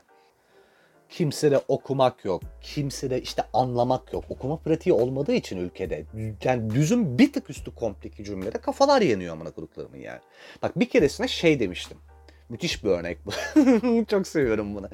Kimse 1.12 1.52
de 1.52 1.62
okumak 1.68 2.26
yok. 2.26 2.42
Kimse 2.62 3.10
de 3.10 3.22
işte 3.22 3.44
anlamak 3.54 4.14
yok. 4.14 4.26
Okuma 4.30 4.58
pratiği 4.58 4.94
olmadığı 4.94 5.34
için 5.34 5.58
ülkede. 5.58 6.06
Yani 6.44 6.70
düzüm 6.70 7.18
bir 7.18 7.34
tık 7.34 7.50
üstü 7.50 7.76
komplike 7.76 8.24
cümlede 8.24 8.58
kafalar 8.58 9.02
yanıyor 9.02 9.34
amına 9.34 9.52
koduklarımın 9.52 9.98
yani. 9.98 10.20
Bak 10.62 10.80
bir 10.80 10.90
keresine 10.90 11.28
şey 11.28 11.60
demiştim. 11.60 11.98
Müthiş 12.50 12.84
bir 12.84 12.90
örnek 12.90 13.18
bu. 13.26 13.32
Çok 14.10 14.28
seviyorum 14.28 14.76
bunu. 14.76 14.90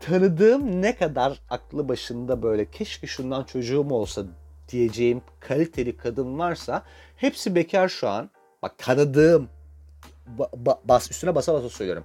Tanıdığım 0.00 0.82
ne 0.82 0.96
kadar 0.96 1.40
aklı 1.50 1.88
başında 1.88 2.42
böyle 2.42 2.70
keşke 2.70 3.06
şundan 3.06 3.44
çocuğum 3.44 3.90
olsa 3.90 4.24
diyeceğim 4.68 5.22
kaliteli 5.40 5.96
kadın 5.96 6.38
varsa 6.38 6.82
hepsi 7.16 7.54
bekar 7.54 7.88
şu 7.88 8.08
an. 8.08 8.30
Bak 8.62 8.78
tanıdığım 8.78 9.48
ba- 10.38 10.78
bas 10.84 11.10
üstüne 11.10 11.34
basa 11.34 11.54
basa 11.54 11.68
söylüyorum. 11.68 12.04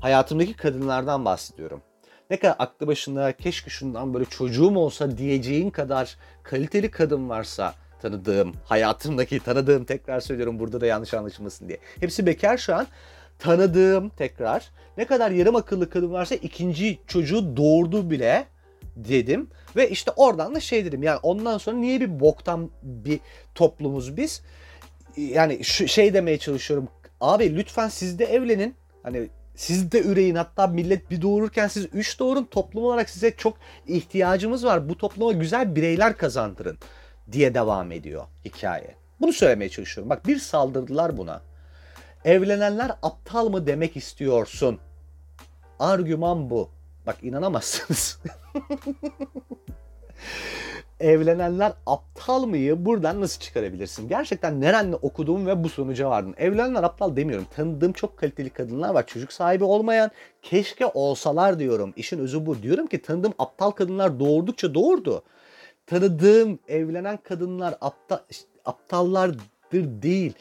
Hayatımdaki 0.00 0.56
kadınlardan 0.56 1.24
bahsediyorum 1.24 1.82
ne 2.30 2.36
kadar 2.36 2.56
aklı 2.58 2.86
başında 2.86 3.32
keşke 3.32 3.70
şundan 3.70 4.14
böyle 4.14 4.24
çocuğum 4.24 4.76
olsa 4.76 5.18
diyeceğin 5.18 5.70
kadar 5.70 6.16
kaliteli 6.42 6.90
kadın 6.90 7.28
varsa 7.28 7.74
tanıdığım, 8.02 8.54
hayatımdaki 8.64 9.40
tanıdığım 9.40 9.84
tekrar 9.84 10.20
söylüyorum 10.20 10.58
burada 10.58 10.80
da 10.80 10.86
yanlış 10.86 11.14
anlaşılmasın 11.14 11.68
diye. 11.68 11.78
Hepsi 12.00 12.26
bekar 12.26 12.58
şu 12.58 12.74
an. 12.74 12.86
tanıdığım 13.38 14.08
tekrar 14.08 14.70
ne 14.96 15.04
kadar 15.04 15.30
yarım 15.30 15.56
akıllı 15.56 15.90
kadın 15.90 16.12
varsa 16.12 16.34
ikinci 16.34 16.98
çocuğu 17.06 17.56
doğurdu 17.56 18.10
bile 18.10 18.46
dedim. 18.96 19.50
Ve 19.76 19.90
işte 19.90 20.10
oradan 20.16 20.54
da 20.54 20.60
şey 20.60 20.84
dedim 20.84 21.02
yani 21.02 21.18
ondan 21.22 21.58
sonra 21.58 21.76
niye 21.76 22.00
bir 22.00 22.20
boktan 22.20 22.70
bir 22.82 23.20
toplumuz 23.54 24.16
biz? 24.16 24.42
Yani 25.16 25.64
şu 25.64 25.88
şey 25.88 26.14
demeye 26.14 26.38
çalışıyorum. 26.38 26.88
Abi 27.20 27.56
lütfen 27.56 27.88
siz 27.88 28.18
de 28.18 28.24
evlenin. 28.24 28.74
Hani 29.02 29.28
siz 29.54 29.92
de 29.92 30.02
üreyin 30.02 30.34
hatta 30.34 30.66
millet 30.66 31.10
bir 31.10 31.22
doğururken 31.22 31.68
siz 31.68 31.86
üç 31.92 32.18
doğurun 32.18 32.44
toplum 32.44 32.84
olarak 32.84 33.10
size 33.10 33.36
çok 33.36 33.58
ihtiyacımız 33.86 34.64
var. 34.64 34.88
Bu 34.88 34.98
topluma 34.98 35.32
güzel 35.32 35.76
bireyler 35.76 36.16
kazandırın 36.16 36.78
diye 37.32 37.54
devam 37.54 37.92
ediyor 37.92 38.24
hikaye. 38.44 38.94
Bunu 39.20 39.32
söylemeye 39.32 39.70
çalışıyorum. 39.70 40.10
Bak 40.10 40.26
bir 40.26 40.38
saldırdılar 40.38 41.16
buna. 41.16 41.42
Evlenenler 42.24 42.92
aptal 43.02 43.48
mı 43.48 43.66
demek 43.66 43.96
istiyorsun? 43.96 44.78
Argüman 45.78 46.50
bu. 46.50 46.70
Bak 47.06 47.16
inanamazsınız. 47.22 48.18
Evlenenler 51.00 51.72
aptal 51.86 52.46
mıyı 52.46 52.84
buradan 52.84 53.20
nasıl 53.20 53.40
çıkarabilirsin? 53.40 54.08
Gerçekten 54.08 54.60
nerenle 54.60 54.96
okuduğum 54.96 55.46
ve 55.46 55.64
bu 55.64 55.68
sonuca 55.68 56.10
vardım. 56.10 56.34
Evlenenler 56.38 56.82
aptal 56.82 57.16
demiyorum. 57.16 57.46
Tanıdığım 57.56 57.92
çok 57.92 58.16
kaliteli 58.16 58.50
kadınlar 58.50 58.94
var. 58.94 59.06
Çocuk 59.06 59.32
sahibi 59.32 59.64
olmayan. 59.64 60.10
Keşke 60.42 60.86
olsalar 60.86 61.58
diyorum. 61.58 61.92
İşin 61.96 62.18
özü 62.18 62.46
bu. 62.46 62.62
Diyorum 62.62 62.86
ki 62.86 63.02
tanıdığım 63.02 63.34
aptal 63.38 63.70
kadınlar 63.70 64.20
doğurdukça 64.20 64.74
doğurdu. 64.74 65.22
Tanıdığım 65.86 66.58
evlenen 66.68 67.16
kadınlar 67.16 67.74
aptal, 67.80 68.18
aptallardır 68.64 70.02
değil. 70.02 70.32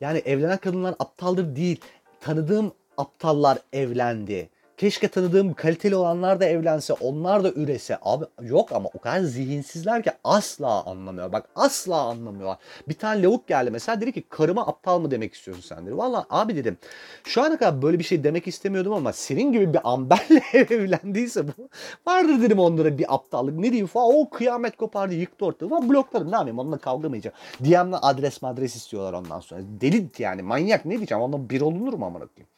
Yani 0.00 0.18
evlenen 0.18 0.58
kadınlar 0.58 0.94
aptaldır 0.98 1.56
değil. 1.56 1.80
Tanıdığım 2.20 2.72
aptallar 2.96 3.58
evlendi. 3.72 4.48
Keşke 4.76 5.08
tanıdığım 5.08 5.54
kaliteli 5.54 5.96
olanlar 5.96 6.40
da 6.40 6.44
evlense, 6.44 6.92
onlar 6.92 7.44
da 7.44 7.52
ürese. 7.52 7.98
Abi 8.02 8.24
yok 8.42 8.72
ama 8.72 8.88
o 8.94 8.98
kadar 8.98 9.20
zihinsizler 9.20 10.02
ki 10.02 10.10
asla 10.24 10.84
anlamıyor. 10.84 11.32
Bak 11.32 11.48
asla 11.56 11.96
anlamıyorlar. 11.96 12.58
Bir 12.88 12.94
tane 12.94 13.22
lavuk 13.22 13.48
geldi 13.48 13.70
mesela 13.70 14.00
dedi 14.00 14.12
ki 14.12 14.24
karıma 14.28 14.66
aptal 14.66 15.00
mı 15.00 15.10
demek 15.10 15.34
istiyorsun 15.34 15.62
sen 15.62 15.86
dedi. 15.86 15.96
Valla 15.96 16.26
abi 16.30 16.56
dedim 16.56 16.78
şu 17.24 17.42
ana 17.42 17.58
kadar 17.58 17.82
böyle 17.82 17.98
bir 17.98 18.04
şey 18.04 18.24
demek 18.24 18.46
istemiyordum 18.48 18.92
ama 18.92 19.12
senin 19.12 19.52
gibi 19.52 19.74
bir 19.74 19.80
amberle 19.84 20.42
evlendiyse 20.52 21.48
bu 21.48 21.68
vardır 22.06 22.42
dedim 22.42 22.58
onlara 22.58 22.98
bir 22.98 23.14
aptallık. 23.14 23.54
Ne 23.54 23.62
diyeyim 23.62 23.86
falan 23.86 24.10
o 24.14 24.30
kıyamet 24.30 24.76
kopardı 24.76 25.14
yıktı 25.14 25.44
ortalığı 25.44 25.70
falan 25.70 25.90
blokladım 25.90 26.30
ne 26.30 26.36
yapayım 26.36 26.58
onunla 26.58 26.78
kavga 26.78 27.08
mı 27.08 27.16
edeceğim. 27.16 27.36
DM'den 27.60 27.98
adres 28.02 28.42
madres 28.42 28.76
istiyorlar 28.76 29.12
ondan 29.12 29.40
sonra. 29.40 29.60
Deli 29.80 30.10
yani 30.18 30.42
manyak 30.42 30.84
ne 30.84 30.96
diyeceğim 30.96 31.22
onunla 31.22 31.50
bir 31.50 31.60
olunur 31.60 31.92
mu 31.92 32.06
amına 32.06 32.26
koyayım. 32.26 32.48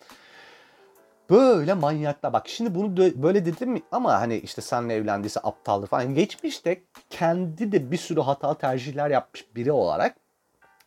Böyle 1.31 1.75
manyaklar 1.75 2.33
bak 2.33 2.49
şimdi 2.49 2.75
bunu 2.75 2.97
böyle 2.97 3.45
dedim 3.47 3.83
ama 3.93 4.21
hani 4.21 4.37
işte 4.37 4.62
seninle 4.62 4.95
evlendiyse 4.95 5.41
aptaldır 5.41 5.87
falan. 5.87 6.15
Geçmişte 6.15 6.83
kendi 7.11 7.73
de 7.73 7.91
bir 7.91 7.97
sürü 7.97 8.21
hata 8.21 8.55
tercihler 8.55 9.11
yapmış 9.11 9.47
biri 9.55 9.73
olarak 9.73 10.17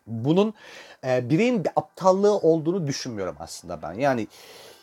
bunun 0.08 0.54
e, 1.06 1.30
bireyin 1.30 1.64
bir 1.64 1.72
aptallığı 1.76 2.38
olduğunu 2.38 2.88
düşünmüyorum 2.88 3.36
aslında 3.40 3.82
ben. 3.82 3.94
Yani 3.94 4.28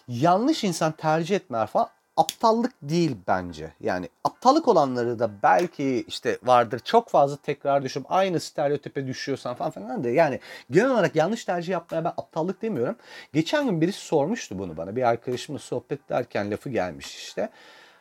yanlış 0.09 0.65
insan 0.65 0.93
tercih 0.93 1.37
etmeler 1.37 1.67
falan 1.67 1.89
aptallık 2.17 2.73
değil 2.83 3.17
bence. 3.29 3.73
Yani 3.81 4.09
aptallık 4.25 4.69
olanları 4.69 5.19
da 5.19 5.31
belki 5.43 6.05
işte 6.09 6.39
vardır. 6.43 6.81
Çok 6.85 7.09
fazla 7.09 7.37
tekrar 7.37 7.83
düşüp 7.83 8.13
aynı 8.13 8.41
stereotipe 8.41 9.07
düşüyorsan 9.07 9.55
falan 9.55 9.71
falan 9.71 10.05
da 10.05 10.11
yani 10.11 10.41
genel 10.71 10.91
olarak 10.91 11.17
yanlış 11.17 11.45
tercih 11.45 11.73
yapmaya 11.73 12.05
ben 12.05 12.13
aptallık 12.17 12.63
demiyorum. 12.63 12.97
Geçen 13.33 13.65
gün 13.67 13.81
birisi 13.81 14.01
sormuştu 14.01 14.59
bunu 14.59 14.77
bana. 14.77 14.97
Bir 14.97 15.03
arkadaşımla 15.03 15.59
sohbet 15.59 16.01
ederken 16.07 16.51
lafı 16.51 16.71
gelmiş 16.71 17.17
işte. 17.17 17.51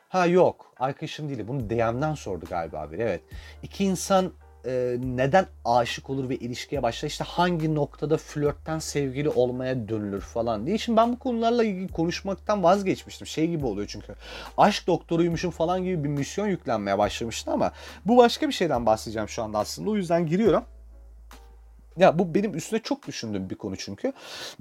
Ha 0.10 0.26
yok 0.26 0.74
arkadaşım 0.80 1.30
değil 1.30 1.48
bunu 1.48 1.70
DM'den 1.70 2.14
sordu 2.14 2.46
galiba 2.50 2.92
biri 2.92 3.02
evet. 3.02 3.22
İki 3.64 3.86
insan 3.86 4.32
e, 4.66 4.98
neden 5.00 5.46
aşık 5.66 6.10
olur 6.10 6.30
ve 6.30 6.36
ilişkiye 6.36 6.84
başlar? 6.84 7.10
İşte 7.10 7.24
hangi 7.24 7.76
noktada 7.76 8.18
flörtten 8.18 8.80
sevgili 8.80 9.30
olmaya 9.30 9.90
dönülür 9.90 10.22
falan 10.22 10.68
diye. 10.68 10.78
Şimdi 10.78 10.98
ben 10.98 11.12
bu 11.12 11.20
konularla 11.20 11.64
ilgili 11.64 11.88
konuşmaktan 11.88 12.64
vazgeçmiştim. 12.64 13.28
Şey 13.28 13.48
gibi 13.48 13.66
oluyor 13.66 13.88
çünkü. 13.88 14.16
Aşk 14.58 14.88
doktoruymuşum 14.88 15.52
falan 15.52 15.84
gibi 15.84 16.04
bir 16.04 16.10
misyon 16.10 16.48
yüklenmeye 16.48 16.98
başlamıştı 16.98 17.52
ama 17.52 17.72
bu 18.06 18.18
başka 18.18 18.48
bir 18.48 18.54
şeyden 18.54 18.86
bahsedeceğim 18.86 19.30
şu 19.30 19.44
anda 19.44 19.60
aslında. 19.60 19.90
O 19.90 19.96
yüzden 19.96 20.28
giriyorum. 20.28 20.64
Ya 21.98 22.20
bu 22.20 22.36
benim 22.36 22.56
üstüne 22.56 22.80
çok 22.80 23.08
düşündüğüm 23.08 23.50
bir 23.50 23.56
konu 23.56 23.76
çünkü. 23.78 24.14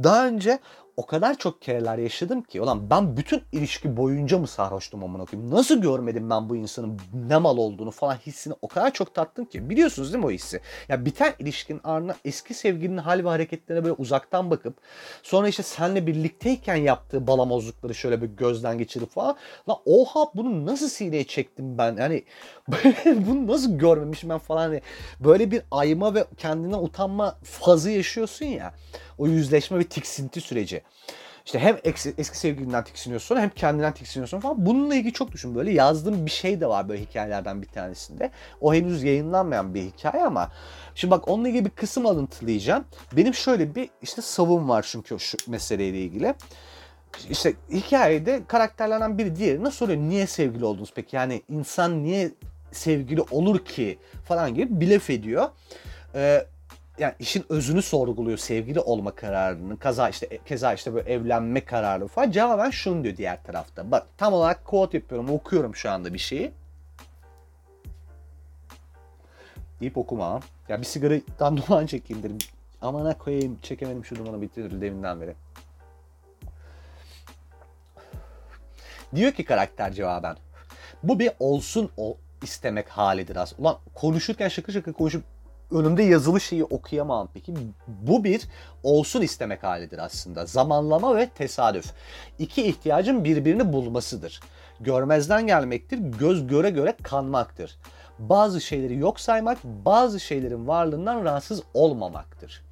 Daha 0.02 0.26
önce 0.26 0.58
o 0.96 1.06
kadar 1.06 1.38
çok 1.38 1.62
kereler 1.62 1.98
yaşadım 1.98 2.42
ki 2.42 2.60
ulan 2.60 2.90
ben 2.90 3.16
bütün 3.16 3.42
ilişki 3.52 3.96
boyunca 3.96 4.38
mı 4.38 4.46
sarhoştum 4.46 5.04
amına 5.04 5.24
koyayım? 5.24 5.50
Nasıl 5.50 5.80
görmedim 5.80 6.30
ben 6.30 6.48
bu 6.48 6.56
insanın 6.56 7.00
ne 7.28 7.36
mal 7.36 7.56
olduğunu 7.56 7.90
falan 7.90 8.14
hissini 8.14 8.54
o 8.62 8.68
kadar 8.68 8.92
çok 8.92 9.14
tattım 9.14 9.44
ki. 9.44 9.70
Biliyorsunuz 9.70 10.12
değil 10.12 10.24
mi 10.24 10.26
o 10.26 10.30
hissi? 10.30 10.60
Ya 10.88 11.04
biten 11.04 11.32
ilişkinin 11.38 11.80
ardına 11.84 12.14
eski 12.24 12.54
sevgilinin 12.54 12.98
hal 12.98 13.24
ve 13.24 13.28
hareketlerine 13.28 13.84
böyle 13.84 13.94
uzaktan 13.98 14.50
bakıp 14.50 14.76
sonra 15.22 15.48
işte 15.48 15.62
seninle 15.62 16.06
birlikteyken 16.06 16.76
yaptığı 16.76 17.26
balamozlukları 17.26 17.94
şöyle 17.94 18.22
bir 18.22 18.26
gözden 18.26 18.78
geçirip 18.78 19.10
falan. 19.10 19.36
Lan 19.68 19.78
oha 19.86 20.30
bunu 20.34 20.66
nasıl 20.66 20.88
sineye 20.88 21.24
çektim 21.24 21.78
ben? 21.78 21.96
Yani 21.96 22.24
bunu 23.06 23.46
nasıl 23.46 23.78
görmemişim 23.78 24.30
ben 24.30 24.38
falan. 24.38 24.64
Yani 24.64 24.82
böyle 25.20 25.50
bir 25.50 25.62
ayma 25.70 26.14
ve 26.14 26.24
kendinden 26.36 26.78
utanma 26.78 27.38
fazı 27.42 27.90
yaşıyorsun 27.90 28.46
ya. 28.46 28.74
O 29.18 29.26
yüzleşme 29.26 29.78
ve 29.78 29.84
tiksinti 29.84 30.40
süreci. 30.40 30.82
İşte 31.44 31.58
hem 31.58 31.78
eski, 31.84 32.14
eski 32.18 32.38
sevgilinden 32.38 32.84
tiksiniyorsun 32.84 33.36
hem 33.36 33.50
kendinden 33.50 33.94
tiksiniyorsun 33.94 34.40
falan. 34.40 34.66
Bununla 34.66 34.94
ilgili 34.94 35.12
çok 35.12 35.32
düşün. 35.32 35.54
Böyle 35.54 35.72
yazdığım 35.72 36.26
bir 36.26 36.30
şey 36.30 36.60
de 36.60 36.66
var 36.66 36.88
böyle 36.88 37.02
hikayelerden 37.02 37.62
bir 37.62 37.66
tanesinde. 37.66 38.30
O 38.60 38.74
henüz 38.74 39.02
yayınlanmayan 39.02 39.74
bir 39.74 39.82
hikaye 39.82 40.24
ama 40.24 40.52
şimdi 40.94 41.10
bak 41.10 41.28
onunla 41.28 41.48
ilgili 41.48 41.64
bir 41.64 41.70
kısım 41.70 42.06
alıntılayacağım. 42.06 42.84
Benim 43.12 43.34
şöyle 43.34 43.74
bir 43.74 43.90
işte 44.02 44.22
savun 44.22 44.68
var 44.68 44.86
çünkü 44.88 45.18
şu 45.18 45.38
meseleyle 45.46 45.98
ilgili. 45.98 46.34
İşte 47.30 47.54
hikayede 47.70 48.42
karakterlerden 48.48 49.18
biri 49.18 49.36
diğerine 49.36 49.70
soruyor 49.70 49.98
niye 49.98 50.26
sevgili 50.26 50.64
oldunuz 50.64 50.92
peki? 50.94 51.16
Yani 51.16 51.42
insan 51.48 52.04
niye 52.04 52.30
sevgili 52.72 53.22
olur 53.22 53.64
ki 53.64 53.98
falan 54.24 54.54
gibi 54.54 54.80
bilef 54.80 55.10
ediyor. 55.10 55.48
Ee, 56.14 56.46
yani 56.98 57.14
işin 57.18 57.46
özünü 57.48 57.82
sorguluyor 57.82 58.38
sevgili 58.38 58.80
olma 58.80 59.14
kararının. 59.14 59.76
Kaza 59.76 60.08
işte 60.08 60.38
keza 60.46 60.74
işte 60.74 60.94
böyle 60.94 61.12
evlenme 61.12 61.64
kararı 61.64 62.06
falan. 62.06 62.30
Cevaben 62.30 62.70
şunu 62.70 63.04
diyor 63.04 63.16
diğer 63.16 63.42
tarafta. 63.42 63.90
Bak 63.90 64.06
tam 64.16 64.32
olarak 64.32 64.64
quote 64.64 64.98
yapıyorum, 64.98 65.30
okuyorum 65.30 65.74
şu 65.76 65.90
anda 65.90 66.14
bir 66.14 66.18
şeyi. 66.18 66.52
Deyip 69.80 69.98
okuma. 69.98 70.40
Ya 70.68 70.80
bir 70.80 70.86
sigaradan 70.86 71.56
duman 71.66 71.86
çekeyim 71.86 72.22
dedim. 72.22 72.38
Amana 72.82 73.18
koyayım 73.18 73.58
çekemedim 73.62 74.04
şu 74.04 74.16
dumanı 74.16 74.42
bitirdi 74.42 74.80
deminden 74.80 75.20
beri. 75.20 75.34
Diyor 79.14 79.32
ki 79.32 79.44
karakter 79.44 79.92
cevaben. 79.92 80.36
Bu 81.02 81.18
bir 81.18 81.30
olsun 81.40 81.90
o 81.96 82.16
istemek 82.42 82.88
halidir 82.88 83.36
aslında. 83.36 83.62
Ulan 83.62 83.78
konuşurken 83.94 84.48
şakır 84.48 84.72
şakır 84.72 84.92
konuşup 84.92 85.24
önümde 85.70 86.02
yazılı 86.02 86.40
şeyi 86.40 86.64
okuyamam 86.64 87.28
peki. 87.34 87.54
Bu 87.86 88.24
bir 88.24 88.42
olsun 88.82 89.22
istemek 89.22 89.62
halidir 89.62 89.98
aslında. 89.98 90.46
Zamanlama 90.46 91.16
ve 91.16 91.28
tesadüf. 91.28 91.92
İki 92.38 92.62
ihtiyacın 92.62 93.24
birbirini 93.24 93.72
bulmasıdır. 93.72 94.40
Görmezden 94.80 95.46
gelmektir, 95.46 95.98
göz 95.98 96.46
göre 96.46 96.70
göre 96.70 96.94
kanmaktır. 97.02 97.78
Bazı 98.18 98.60
şeyleri 98.60 98.98
yok 98.98 99.20
saymak, 99.20 99.58
bazı 99.64 100.20
şeylerin 100.20 100.68
varlığından 100.68 101.24
rahatsız 101.24 101.62
olmamaktır. 101.74 102.62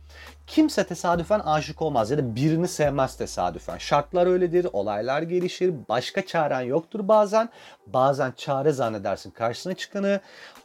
Kimse 0.47 0.85
tesadüfen 0.85 1.41
aşık 1.41 1.83
olmaz 1.83 2.11
ya 2.11 2.19
da 2.19 2.37
birini 2.37 2.69
sevmez 2.69 3.17
tesadüfen. 3.17 3.79
Şartlar 3.79 4.27
öyledir, 4.27 4.67
olaylar 4.73 5.23
gelişir, 5.23 5.75
başka 5.89 6.27
çaren 6.27 6.61
yoktur 6.61 7.09
bazen. 7.09 7.49
Bazen 7.87 8.33
çare 8.37 8.73
zannedersin 8.73 9.31
karşısına 9.31 9.75
çıkanı. 9.75 10.21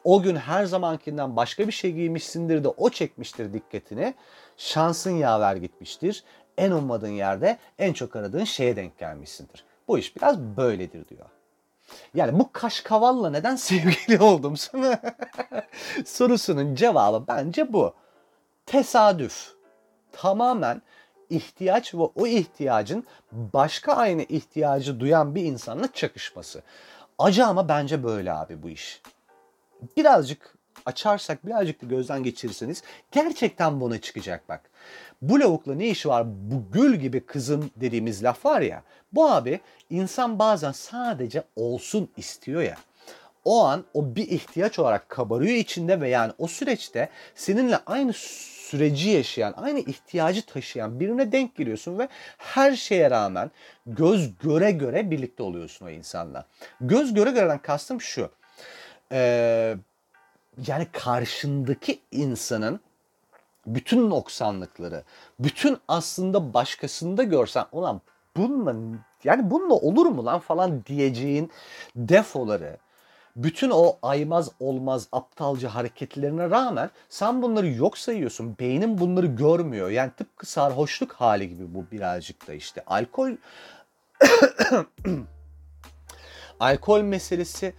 O 0.08 0.22
gün 0.22 0.36
her 0.36 0.66
zamankinden 0.66 1.36
başka 1.36 1.68
bir 1.68 1.72
şey 1.72 1.92
giymişsindir 1.92 2.64
de 2.64 2.68
o 2.68 2.90
çekmiştir 2.90 3.54
dikkatini. 3.54 4.14
Şansın 4.58 5.12
yaver 5.12 5.56
gitmiştir. 5.56 6.24
En 6.58 6.72
ummadığın 6.72 7.08
yerde 7.08 7.58
en 7.80 7.94
çok 7.94 8.16
aradığın 8.16 8.44
şeye 8.44 8.76
denk 8.76 8.98
gelmişsindir. 8.98 9.66
Bu 9.88 10.00
iş 10.00 10.16
biraz 10.16 10.40
böyledir 10.40 11.08
diyor. 11.10 11.26
Yani 12.14 12.40
bu 12.40 12.52
kaşkavalla 12.52 13.30
neden 13.30 13.56
sevgili 13.70 14.20
oldum 14.24 14.58
sana? 14.58 15.02
Sorusunun 16.06 16.76
cevabı 16.76 17.28
bence 17.28 17.74
bu. 17.74 17.94
Tesadüf 18.66 19.54
tamamen 20.12 20.82
ihtiyaç 21.30 21.94
ve 21.94 22.02
o 22.16 22.28
ihtiyacın 22.28 23.08
başka 23.32 23.94
aynı 23.94 24.22
ihtiyacı 24.22 25.00
duyan 25.00 25.36
bir 25.36 25.44
insanla 25.44 25.92
çakışması. 25.94 26.62
Acı 27.20 27.46
ama 27.46 27.70
bence 27.70 28.04
böyle 28.04 28.34
abi 28.34 28.64
bu 28.64 28.70
iş. 28.70 29.02
Birazcık 29.98 30.58
açarsak 30.86 31.46
birazcık 31.46 31.82
da 31.82 31.86
gözden 31.86 32.24
geçirirseniz 32.24 32.84
gerçekten 33.12 33.82
buna 33.82 34.02
çıkacak 34.02 34.50
bak. 34.50 34.70
Bu 35.22 35.40
lavukla 35.40 35.76
ne 35.76 35.88
işi 35.88 36.10
var 36.10 36.28
bu 36.28 36.72
gül 36.72 36.96
gibi 36.96 37.20
kızın 37.20 37.72
dediğimiz 37.76 38.24
laf 38.24 38.46
var 38.46 38.62
ya. 38.62 38.84
Bu 39.14 39.30
abi 39.30 39.60
insan 39.90 40.40
bazen 40.40 40.72
sadece 40.72 41.44
olsun 41.56 42.10
istiyor 42.18 42.62
ya 42.62 42.78
o 43.48 43.64
an 43.66 43.86
o 43.94 44.16
bir 44.16 44.28
ihtiyaç 44.28 44.80
olarak 44.80 45.10
kabarıyor 45.10 45.56
içinde 45.56 46.02
ve 46.02 46.10
yani 46.10 46.34
o 46.38 46.48
süreçte 46.48 47.10
seninle 47.36 47.80
aynı 47.86 48.14
süreci 48.14 49.10
yaşayan, 49.10 49.54
aynı 49.58 49.80
ihtiyacı 49.80 50.46
taşıyan 50.46 51.00
birine 51.00 51.32
denk 51.32 51.56
geliyorsun 51.56 52.00
ve 52.00 52.08
her 52.38 52.76
şeye 52.76 53.12
rağmen 53.12 53.52
göz 53.86 54.38
göre 54.38 54.72
göre 54.72 55.12
birlikte 55.12 55.44
oluyorsun 55.44 55.86
o 55.86 55.90
insanla. 55.90 56.46
Göz 56.82 57.14
göre 57.14 57.32
göreden 57.32 57.60
kastım 57.60 58.02
şu. 58.02 58.30
Ee, 59.12 59.78
yani 60.68 60.88
karşındaki 60.92 62.00
insanın 62.12 62.80
bütün 63.68 64.10
noksanlıkları, 64.10 65.04
bütün 65.40 65.78
aslında 65.88 66.54
başkasında 66.54 67.24
görsen 67.24 67.66
ulan 67.72 68.02
bununla 68.38 68.76
yani 69.24 69.52
bununla 69.52 69.74
olur 69.74 70.06
mu 70.06 70.26
lan 70.26 70.40
falan 70.40 70.86
diyeceğin 70.86 71.52
defoları, 71.96 72.78
bütün 73.36 73.70
o 73.70 73.98
aymaz 74.02 74.50
olmaz 74.60 75.08
aptalca 75.12 75.76
hareketlerine 75.76 76.50
rağmen 76.50 76.90
sen 77.10 77.42
bunları 77.42 77.68
yok 77.68 77.98
sayıyorsun. 77.98 78.56
Beynin 78.60 78.98
bunları 78.98 79.26
görmüyor. 79.28 79.90
Yani 79.90 80.12
tıpkı 80.18 80.46
sarhoşluk 80.46 81.14
hali 81.14 81.50
gibi 81.50 81.74
bu 81.76 81.86
birazcık 81.92 82.48
da 82.48 82.54
işte. 82.54 82.84
Alkol 82.88 83.32
alkol 86.60 87.02
meselesi 87.02 87.74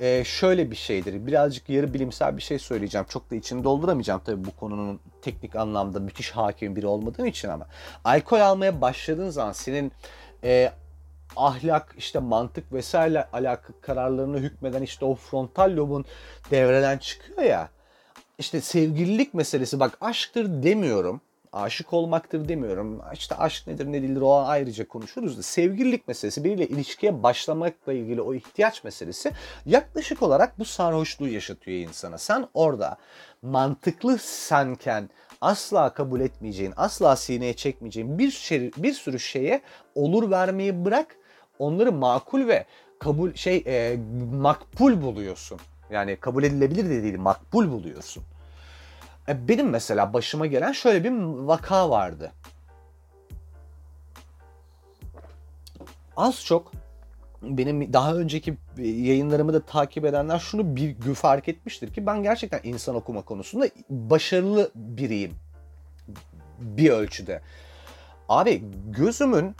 e, 0.00 0.24
şöyle 0.24 0.70
bir 0.70 0.76
şeydir. 0.76 1.26
Birazcık 1.26 1.68
yarı 1.68 1.94
bilimsel 1.94 2.36
bir 2.36 2.42
şey 2.42 2.58
söyleyeceğim. 2.58 3.06
Çok 3.10 3.30
da 3.30 3.34
içini 3.34 3.64
dolduramayacağım 3.64 4.20
tabii 4.24 4.44
bu 4.44 4.56
konunun 4.56 5.00
teknik 5.22 5.56
anlamda 5.56 6.00
müthiş 6.00 6.30
hakim 6.30 6.76
biri 6.76 6.86
olmadığım 6.86 7.26
için 7.26 7.48
ama. 7.48 7.66
Alkol 8.04 8.40
almaya 8.40 8.80
başladığın 8.80 9.30
zaman 9.30 9.52
senin 9.52 9.92
e, 10.44 10.72
ahlak, 11.36 11.94
işte 11.98 12.18
mantık 12.18 12.72
vesaire 12.72 13.28
alakalı 13.32 13.80
kararlarını 13.80 14.38
hükmeden 14.38 14.82
işte 14.82 15.04
o 15.04 15.14
frontal 15.14 15.76
lobun 15.76 16.04
devreden 16.50 16.98
çıkıyor 16.98 17.42
ya. 17.42 17.68
İşte 18.38 18.60
sevgililik 18.60 19.34
meselesi 19.34 19.80
bak 19.80 19.98
aşktır 20.00 20.62
demiyorum. 20.62 21.20
Aşık 21.52 21.92
olmaktır 21.92 22.48
demiyorum. 22.48 23.00
İşte 23.12 23.34
aşk 23.34 23.66
nedir 23.66 23.86
ne 23.86 24.02
değildir 24.02 24.20
o 24.20 24.36
ayrıca 24.36 24.88
konuşuruz 24.88 25.38
da 25.38 25.42
sevgililik 25.42 26.08
meselesi 26.08 26.44
biriyle 26.44 26.66
ilişkiye 26.66 27.22
başlamakla 27.22 27.92
ilgili 27.92 28.22
o 28.22 28.34
ihtiyaç 28.34 28.84
meselesi 28.84 29.32
yaklaşık 29.66 30.22
olarak 30.22 30.58
bu 30.58 30.64
sarhoşluğu 30.64 31.28
yaşatıyor 31.28 31.88
insana. 31.88 32.18
Sen 32.18 32.48
orada 32.54 32.96
mantıklı 33.42 34.18
senken 34.18 35.10
asla 35.40 35.94
kabul 35.94 36.20
etmeyeceğin, 36.20 36.72
asla 36.76 37.16
sineye 37.16 37.56
çekmeyeceğin 37.56 38.18
bir 38.18 38.30
şey, 38.30 38.70
bir 38.76 38.92
sürü 38.92 39.20
şeye 39.20 39.62
olur 39.94 40.30
vermeyi 40.30 40.84
bırak 40.84 41.16
onları 41.58 41.92
makul 41.92 42.48
ve 42.48 42.66
kabul 42.98 43.34
şey 43.34 43.64
e, 43.66 43.96
makbul 44.32 45.02
buluyorsun. 45.02 45.60
Yani 45.90 46.16
kabul 46.16 46.44
edilebilir 46.44 46.84
de 46.90 47.02
değil, 47.02 47.18
makbul 47.18 47.70
buluyorsun. 47.72 48.24
E, 49.28 49.48
benim 49.48 49.68
mesela 49.68 50.12
başıma 50.12 50.46
gelen 50.46 50.72
şöyle 50.72 51.04
bir 51.04 51.10
vaka 51.46 51.90
vardı. 51.90 52.32
Az 56.16 56.44
çok 56.44 56.72
benim 57.42 57.92
daha 57.92 58.14
önceki 58.14 58.56
yayınlarımı 58.78 59.52
da 59.52 59.60
takip 59.60 60.04
edenler 60.04 60.38
şunu 60.38 60.76
bir 60.76 61.14
fark 61.14 61.48
etmiştir 61.48 61.94
ki 61.94 62.06
ben 62.06 62.22
gerçekten 62.22 62.60
insan 62.62 62.94
okuma 62.94 63.22
konusunda 63.22 63.68
başarılı 63.90 64.70
biriyim 64.74 65.34
bir 66.58 66.90
ölçüde. 66.90 67.40
Abi 68.28 68.64
gözümün 68.86 69.56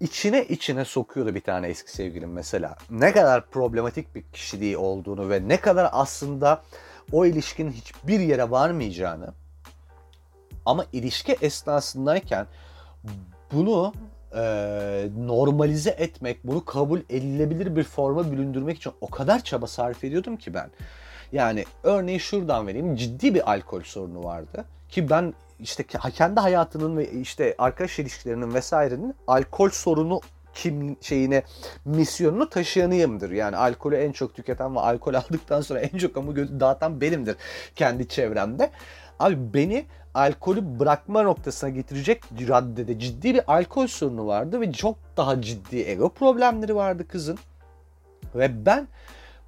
içine 0.00 0.44
içine 0.44 0.84
sokuyordu 0.84 1.34
bir 1.34 1.40
tane 1.40 1.68
eski 1.68 1.92
sevgilim 1.92 2.32
mesela. 2.32 2.76
Ne 2.90 3.12
kadar 3.12 3.46
problematik 3.46 4.14
bir 4.14 4.22
kişiliği 4.22 4.76
olduğunu 4.76 5.30
ve 5.30 5.48
ne 5.48 5.56
kadar 5.56 5.88
aslında 5.92 6.62
o 7.12 7.26
ilişkinin 7.26 7.72
hiçbir 7.72 8.20
yere 8.20 8.50
varmayacağını 8.50 9.34
ama 10.66 10.86
ilişki 10.92 11.32
esnasındayken 11.40 12.46
bunu 13.52 13.92
e, 14.34 14.42
normalize 15.18 15.90
etmek, 15.90 16.44
bunu 16.44 16.64
kabul 16.64 17.00
edilebilir 17.08 17.76
bir 17.76 17.84
forma 17.84 18.32
büründürmek 18.32 18.76
için 18.76 18.92
o 19.00 19.10
kadar 19.10 19.44
çaba 19.44 19.66
sarf 19.66 20.04
ediyordum 20.04 20.36
ki 20.36 20.54
ben. 20.54 20.70
Yani 21.32 21.64
örneği 21.82 22.20
şuradan 22.20 22.66
vereyim. 22.66 22.96
Ciddi 22.96 23.34
bir 23.34 23.50
alkol 23.50 23.80
sorunu 23.82 24.24
vardı. 24.24 24.64
Ki 24.88 25.10
ben 25.10 25.34
işte 25.60 25.84
kendi 26.14 26.40
hayatının 26.40 26.96
ve 26.96 27.10
işte 27.10 27.54
arkadaş 27.58 27.98
ilişkilerinin 27.98 28.54
vesairenin 28.54 29.14
alkol 29.26 29.70
sorunu 29.70 30.20
kim 30.54 30.96
şeyine 31.00 31.42
misyonunu 31.84 32.50
taşıyanıyımdır. 32.50 33.30
Yani 33.30 33.56
alkolü 33.56 33.96
en 33.96 34.12
çok 34.12 34.34
tüketen 34.34 34.76
ve 34.76 34.80
alkol 34.80 35.14
aldıktan 35.20 35.60
sonra 35.60 35.80
en 35.80 35.98
çok 35.98 36.14
kamu 36.14 36.36
dağıtan 36.36 37.00
benimdir 37.00 37.36
kendi 37.76 38.08
çevremde. 38.08 38.70
Abi 39.18 39.54
beni 39.54 39.86
alkolü 40.14 40.78
bırakma 40.80 41.22
noktasına 41.22 41.70
getirecek 41.70 42.22
raddede 42.48 42.98
ciddi 42.98 43.34
bir 43.34 43.52
alkol 43.56 43.86
sorunu 43.86 44.26
vardı 44.26 44.60
ve 44.60 44.72
çok 44.72 44.96
daha 45.16 45.42
ciddi 45.42 45.78
ego 45.78 46.08
problemleri 46.08 46.74
vardı 46.74 47.08
kızın. 47.08 47.38
Ve 48.34 48.66
ben 48.66 48.88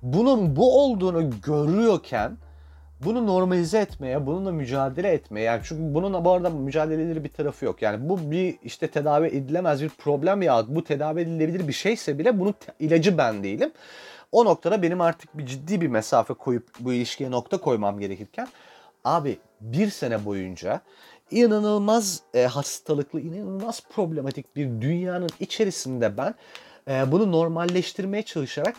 bunun 0.03 0.57
bu 0.57 0.85
olduğunu 0.85 1.31
görüyorken 1.41 2.37
bunu 3.05 3.27
normalize 3.27 3.79
etmeye, 3.79 4.27
bununla 4.27 4.53
mücadele 4.53 5.09
etmeye 5.09 5.41
yani 5.41 5.61
çünkü 5.65 5.95
bunun 5.95 6.25
bu 6.25 6.33
arada 6.33 6.51
mücadeleleri 6.51 7.25
bir 7.25 7.29
tarafı 7.29 7.65
yok. 7.65 7.83
Yani 7.83 8.09
bu 8.09 8.31
bir 8.31 8.59
işte 8.65 8.88
tedavi 8.88 9.27
edilemez 9.27 9.83
bir 9.83 9.88
problem 9.88 10.43
ya 10.43 10.65
bu 10.69 10.85
tedavi 10.85 11.21
edilebilir 11.21 11.69
bir 11.69 11.73
şeyse 11.73 12.19
bile 12.19 12.41
bunun 12.41 12.55
ilacı 12.81 13.19
ben 13.19 13.43
değilim. 13.43 13.73
O 14.33 14.45
noktada 14.45 14.83
benim 14.83 15.01
artık 15.01 15.38
bir 15.38 15.47
ciddi 15.47 15.81
bir 15.81 15.88
mesafe 15.88 16.35
koyup 16.35 16.69
bu 16.81 16.93
ilişkiye 16.93 17.31
nokta 17.31 17.59
koymam 17.59 17.99
gerekirken 18.01 18.49
abi 19.05 19.38
bir 19.61 19.91
sene 19.91 20.25
boyunca 20.25 20.81
inanılmaz 21.31 22.21
e, 22.35 22.47
hastalıklı, 22.47 23.21
inanılmaz 23.21 23.83
problematik 23.95 24.57
bir 24.57 24.67
dünyanın 24.81 25.31
içerisinde 25.41 26.17
ben 26.17 26.35
e, 26.88 27.12
bunu 27.12 27.33
normalleştirmeye 27.33 28.23
çalışarak 28.23 28.77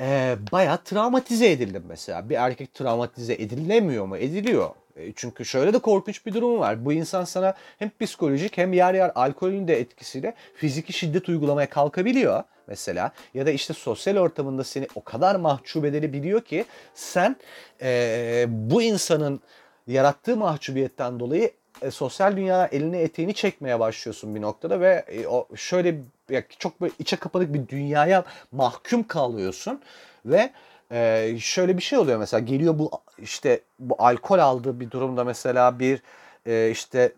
e, 0.00 0.36
bayağı 0.52 0.78
travmatize 0.84 1.50
edildim 1.50 1.84
mesela. 1.88 2.28
Bir 2.28 2.34
erkek 2.34 2.74
travmatize 2.74 3.34
edilemiyor 3.34 4.06
mu? 4.06 4.16
Ediliyor. 4.16 4.70
E, 4.96 5.12
çünkü 5.12 5.44
şöyle 5.44 5.72
de 5.72 5.78
korkunç 5.78 6.26
bir 6.26 6.34
durum 6.34 6.58
var. 6.58 6.84
Bu 6.84 6.92
insan 6.92 7.24
sana 7.24 7.54
hem 7.78 7.90
psikolojik 8.00 8.58
hem 8.58 8.72
yer 8.72 8.94
yer 8.94 9.12
alkolün 9.14 9.68
de 9.68 9.80
etkisiyle 9.80 10.34
fiziki 10.56 10.92
şiddet 10.92 11.28
uygulamaya 11.28 11.68
kalkabiliyor 11.68 12.42
mesela. 12.66 13.12
Ya 13.34 13.46
da 13.46 13.50
işte 13.50 13.74
sosyal 13.74 14.16
ortamında 14.16 14.64
seni 14.64 14.88
o 14.94 15.04
kadar 15.04 15.34
mahcup 15.34 15.84
edebiliyor 15.84 16.40
ki 16.40 16.64
sen 16.94 17.36
e, 17.82 18.44
bu 18.48 18.82
insanın 18.82 19.40
yarattığı 19.86 20.36
mahcubiyetten 20.36 21.20
dolayı 21.20 21.50
e, 21.82 21.90
sosyal 21.90 22.36
dünya 22.36 22.66
eline 22.66 23.00
eteğini 23.00 23.34
çekmeye 23.34 23.80
başlıyorsun 23.80 24.34
bir 24.34 24.40
noktada 24.40 24.80
ve 24.80 25.04
e, 25.08 25.26
o 25.26 25.48
şöyle 25.56 26.00
ya, 26.30 26.42
çok 26.58 26.80
böyle 26.80 26.92
içe 26.98 27.16
kapanık 27.16 27.54
bir 27.54 27.68
dünyaya 27.68 28.24
mahkum 28.52 29.06
kalıyorsun 29.06 29.80
ve 30.26 30.50
e, 30.92 31.36
şöyle 31.40 31.76
bir 31.76 31.82
şey 31.82 31.98
oluyor 31.98 32.18
mesela 32.18 32.40
geliyor 32.40 32.78
bu 32.78 32.90
işte 33.18 33.60
bu 33.78 33.96
alkol 33.98 34.38
aldığı 34.38 34.80
bir 34.80 34.90
durumda 34.90 35.24
mesela 35.24 35.78
bir 35.78 36.02
e, 36.46 36.70
işte 36.70 37.12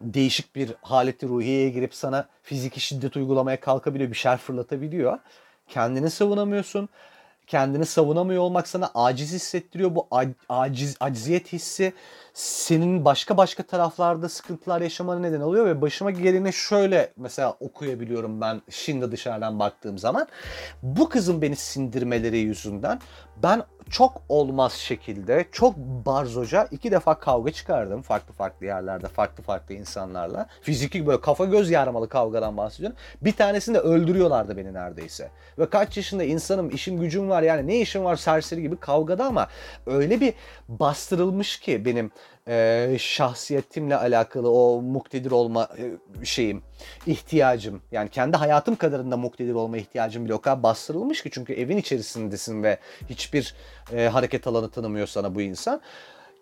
değişik 0.00 0.56
bir 0.56 0.74
haleti 0.82 1.28
ruhiyeye 1.28 1.70
girip 1.70 1.94
sana 1.94 2.28
fiziki 2.42 2.80
şiddet 2.80 3.16
uygulamaya 3.16 3.60
kalkabiliyor, 3.60 4.10
bir 4.10 4.16
şer 4.16 4.38
fırlatabiliyor. 4.38 5.18
Kendini 5.68 6.10
savunamıyorsun 6.10 6.88
kendini 7.50 7.86
savunamıyor 7.86 8.42
olmak 8.42 8.68
sana 8.68 8.90
aciz 8.94 9.32
hissettiriyor. 9.32 9.94
Bu 9.94 10.08
aciz, 10.48 10.96
acziyet 11.00 11.52
hissi 11.52 11.92
senin 12.34 13.04
başka 13.04 13.36
başka 13.36 13.62
taraflarda 13.62 14.28
sıkıntılar 14.28 14.80
yaşamana 14.80 15.20
neden 15.20 15.40
oluyor 15.40 15.66
ve 15.66 15.80
başıma 15.80 16.10
geleni 16.10 16.52
şöyle 16.52 17.12
mesela 17.16 17.56
okuyabiliyorum 17.60 18.40
ben 18.40 18.62
şimdi 18.70 19.12
dışarıdan 19.12 19.58
baktığım 19.58 19.98
zaman. 19.98 20.28
Bu 20.82 21.08
kızın 21.08 21.42
beni 21.42 21.56
sindirmeleri 21.56 22.38
yüzünden 22.38 23.00
ben 23.42 23.62
çok 23.90 24.22
olmaz 24.28 24.72
şekilde 24.72 25.44
çok 25.52 25.76
barzoca 25.76 26.68
iki 26.70 26.90
defa 26.90 27.18
kavga 27.18 27.52
çıkardım 27.52 28.02
farklı 28.02 28.34
farklı 28.34 28.66
yerlerde 28.66 29.08
farklı 29.08 29.42
farklı 29.42 29.74
insanlarla. 29.74 30.46
Fiziki 30.62 31.06
böyle 31.06 31.20
kafa 31.20 31.44
göz 31.44 31.70
yarmalı 31.70 32.08
kavgadan 32.08 32.56
bahsediyorum. 32.56 32.96
Bir 33.20 33.32
tanesini 33.32 33.74
de 33.74 33.78
öldürüyorlardı 33.78 34.56
beni 34.56 34.74
neredeyse. 34.74 35.30
Ve 35.58 35.70
kaç 35.70 35.96
yaşında 35.96 36.24
insanım 36.24 36.70
işim 36.70 37.00
gücüm 37.00 37.28
var 37.28 37.42
yani 37.42 37.66
ne 37.66 37.80
işim 37.80 38.04
var 38.04 38.16
serseri 38.16 38.62
gibi 38.62 38.76
kavgada 38.76 39.24
ama 39.24 39.48
öyle 39.86 40.20
bir 40.20 40.34
bastırılmış 40.68 41.60
ki 41.60 41.84
benim 41.84 42.10
e, 42.48 42.96
şahsiyetimle 42.98 43.96
alakalı 43.96 44.50
o 44.50 44.82
muktedir 44.82 45.30
olma 45.30 45.68
e, 45.78 46.24
şeyim, 46.24 46.62
ihtiyacım. 47.06 47.82
Yani 47.92 48.10
kendi 48.10 48.36
hayatım 48.36 48.76
kadarında 48.76 49.16
muktedir 49.16 49.54
olma 49.54 49.76
ihtiyacım 49.76 50.24
bile 50.24 50.34
o 50.34 50.40
kadar 50.40 50.62
bastırılmış 50.62 51.22
ki 51.22 51.30
çünkü 51.32 51.52
evin 51.52 51.76
içerisindesin 51.76 52.62
ve 52.62 52.78
hiçbir 53.10 53.54
e, 53.92 54.08
hareket 54.08 54.46
alanı 54.46 54.70
tanımıyor 54.70 55.06
sana 55.06 55.34
bu 55.34 55.42
insan 55.42 55.80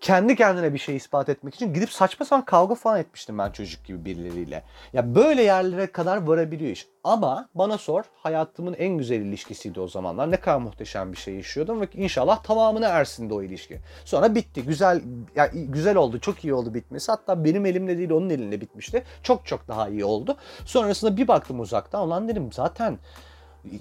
kendi 0.01 0.37
kendine 0.37 0.75
bir 0.75 0.79
şey 0.79 0.97
ispat 0.97 1.29
etmek 1.29 1.55
için 1.55 1.75
gidip 1.75 1.91
saçma 1.91 2.27
sapan 2.27 2.45
kavga 2.45 2.75
falan 2.75 3.01
etmiştim 3.01 3.39
ben 3.39 3.51
çocuk 3.51 3.85
gibi 3.85 4.05
birileriyle. 4.05 4.63
Ya 4.93 5.15
böyle 5.15 5.43
yerlere 5.43 5.87
kadar 5.87 6.23
varabiliyor 6.23 6.71
iş. 6.71 6.87
Ama 7.05 7.49
bana 7.55 7.79
sor 7.79 8.05
hayatımın 8.15 8.75
en 8.75 8.99
güzel 8.99 9.21
ilişkisiydi 9.21 9.81
o 9.81 9.89
zamanlar. 9.89 10.31
Ne 10.31 10.37
kadar 10.37 10.59
muhteşem 10.59 11.13
bir 11.13 11.17
şey 11.17 11.35
yaşıyordum 11.35 11.81
ve 11.81 11.89
inşallah 11.95 12.43
tamamına 12.43 12.89
ersin 12.89 13.31
de 13.31 13.35
o 13.35 13.43
ilişki. 13.43 13.81
Sonra 14.05 14.35
bitti. 14.35 14.63
Güzel 14.63 15.03
ya 15.37 15.51
güzel 15.55 15.97
oldu. 15.97 16.21
Çok 16.21 16.45
iyi 16.45 16.55
oldu 16.55 16.75
bitmesi. 16.75 17.13
Hatta 17.13 17.45
benim 17.45 17.67
elimle 17.67 17.99
değil 17.99 18.11
onun 18.11 18.31
elinde 18.31 18.61
bitmişti. 18.61 19.05
Çok 19.23 19.47
çok 19.47 19.69
daha 19.69 19.89
iyi 19.89 20.05
oldu. 20.05 20.37
Sonrasında 20.65 21.17
bir 21.17 21.29
baktım 21.29 21.61
uzaktan. 21.61 22.07
Ulan 22.07 22.29
dedim 22.29 22.53
zaten 22.53 22.99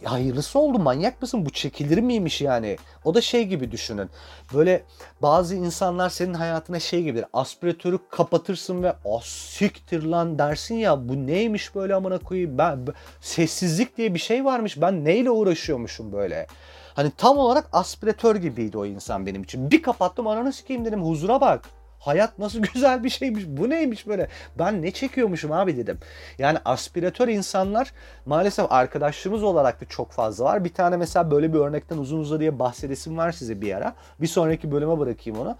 hayırlısı 0.03 0.59
oldu 0.59 0.79
manyak 0.79 1.21
mısın? 1.21 1.45
Bu 1.45 1.49
çekilir 1.49 1.97
miymiş 1.97 2.41
yani? 2.41 2.77
O 3.05 3.13
da 3.13 3.21
şey 3.21 3.45
gibi 3.45 3.71
düşünün. 3.71 4.09
Böyle 4.53 4.83
bazı 5.21 5.55
insanlar 5.55 6.09
senin 6.09 6.33
hayatına 6.33 6.79
şey 6.79 7.03
gibidir 7.03 7.25
aspiratörü 7.33 7.99
kapatırsın 8.09 8.83
ve 8.83 8.95
asiktir 9.05 10.03
lan 10.03 10.39
dersin 10.39 10.75
ya 10.75 11.09
bu 11.09 11.27
neymiş 11.27 11.75
böyle 11.75 11.95
amına 11.95 12.17
koyayım? 12.17 12.57
Ben 12.57 12.87
sessizlik 13.21 13.97
diye 13.97 14.13
bir 14.13 14.19
şey 14.19 14.45
varmış. 14.45 14.81
Ben 14.81 15.05
neyle 15.05 15.31
uğraşıyormuşum 15.31 16.11
böyle? 16.11 16.47
Hani 16.93 17.11
tam 17.17 17.37
olarak 17.37 17.69
aspiratör 17.71 18.35
gibiydi 18.35 18.77
o 18.77 18.85
insan 18.85 19.25
benim 19.25 19.43
için. 19.43 19.71
Bir 19.71 19.81
kapattım 19.81 20.27
ananı 20.27 20.53
sikeyim 20.53 20.85
dedim. 20.85 21.03
Huzura 21.03 21.41
bak 21.41 21.69
Hayat 22.07 22.39
nasıl 22.39 22.59
güzel 22.73 23.03
bir 23.03 23.09
şeymiş. 23.09 23.43
Bu 23.47 23.69
neymiş 23.69 24.07
böyle? 24.07 24.27
Ben 24.59 24.81
ne 24.81 24.91
çekiyormuşum 24.91 25.51
abi 25.51 25.77
dedim. 25.77 25.99
Yani 26.39 26.57
aspiratör 26.65 27.27
insanlar 27.27 27.93
maalesef 28.25 28.71
arkadaşlarımız 28.71 29.43
olarak 29.43 29.81
da 29.81 29.85
çok 29.85 30.11
fazla 30.11 30.45
var. 30.45 30.63
Bir 30.63 30.73
tane 30.73 30.97
mesela 30.97 31.31
böyle 31.31 31.53
bir 31.53 31.59
örnekten 31.59 31.97
uzun 31.97 32.19
uzadıya 32.19 32.59
bahsedesim 32.59 33.17
var 33.17 33.31
size 33.31 33.61
bir 33.61 33.73
ara. 33.73 33.95
Bir 34.21 34.27
sonraki 34.27 34.71
bölüme 34.71 34.99
bırakayım 34.99 35.39
onu. 35.39 35.57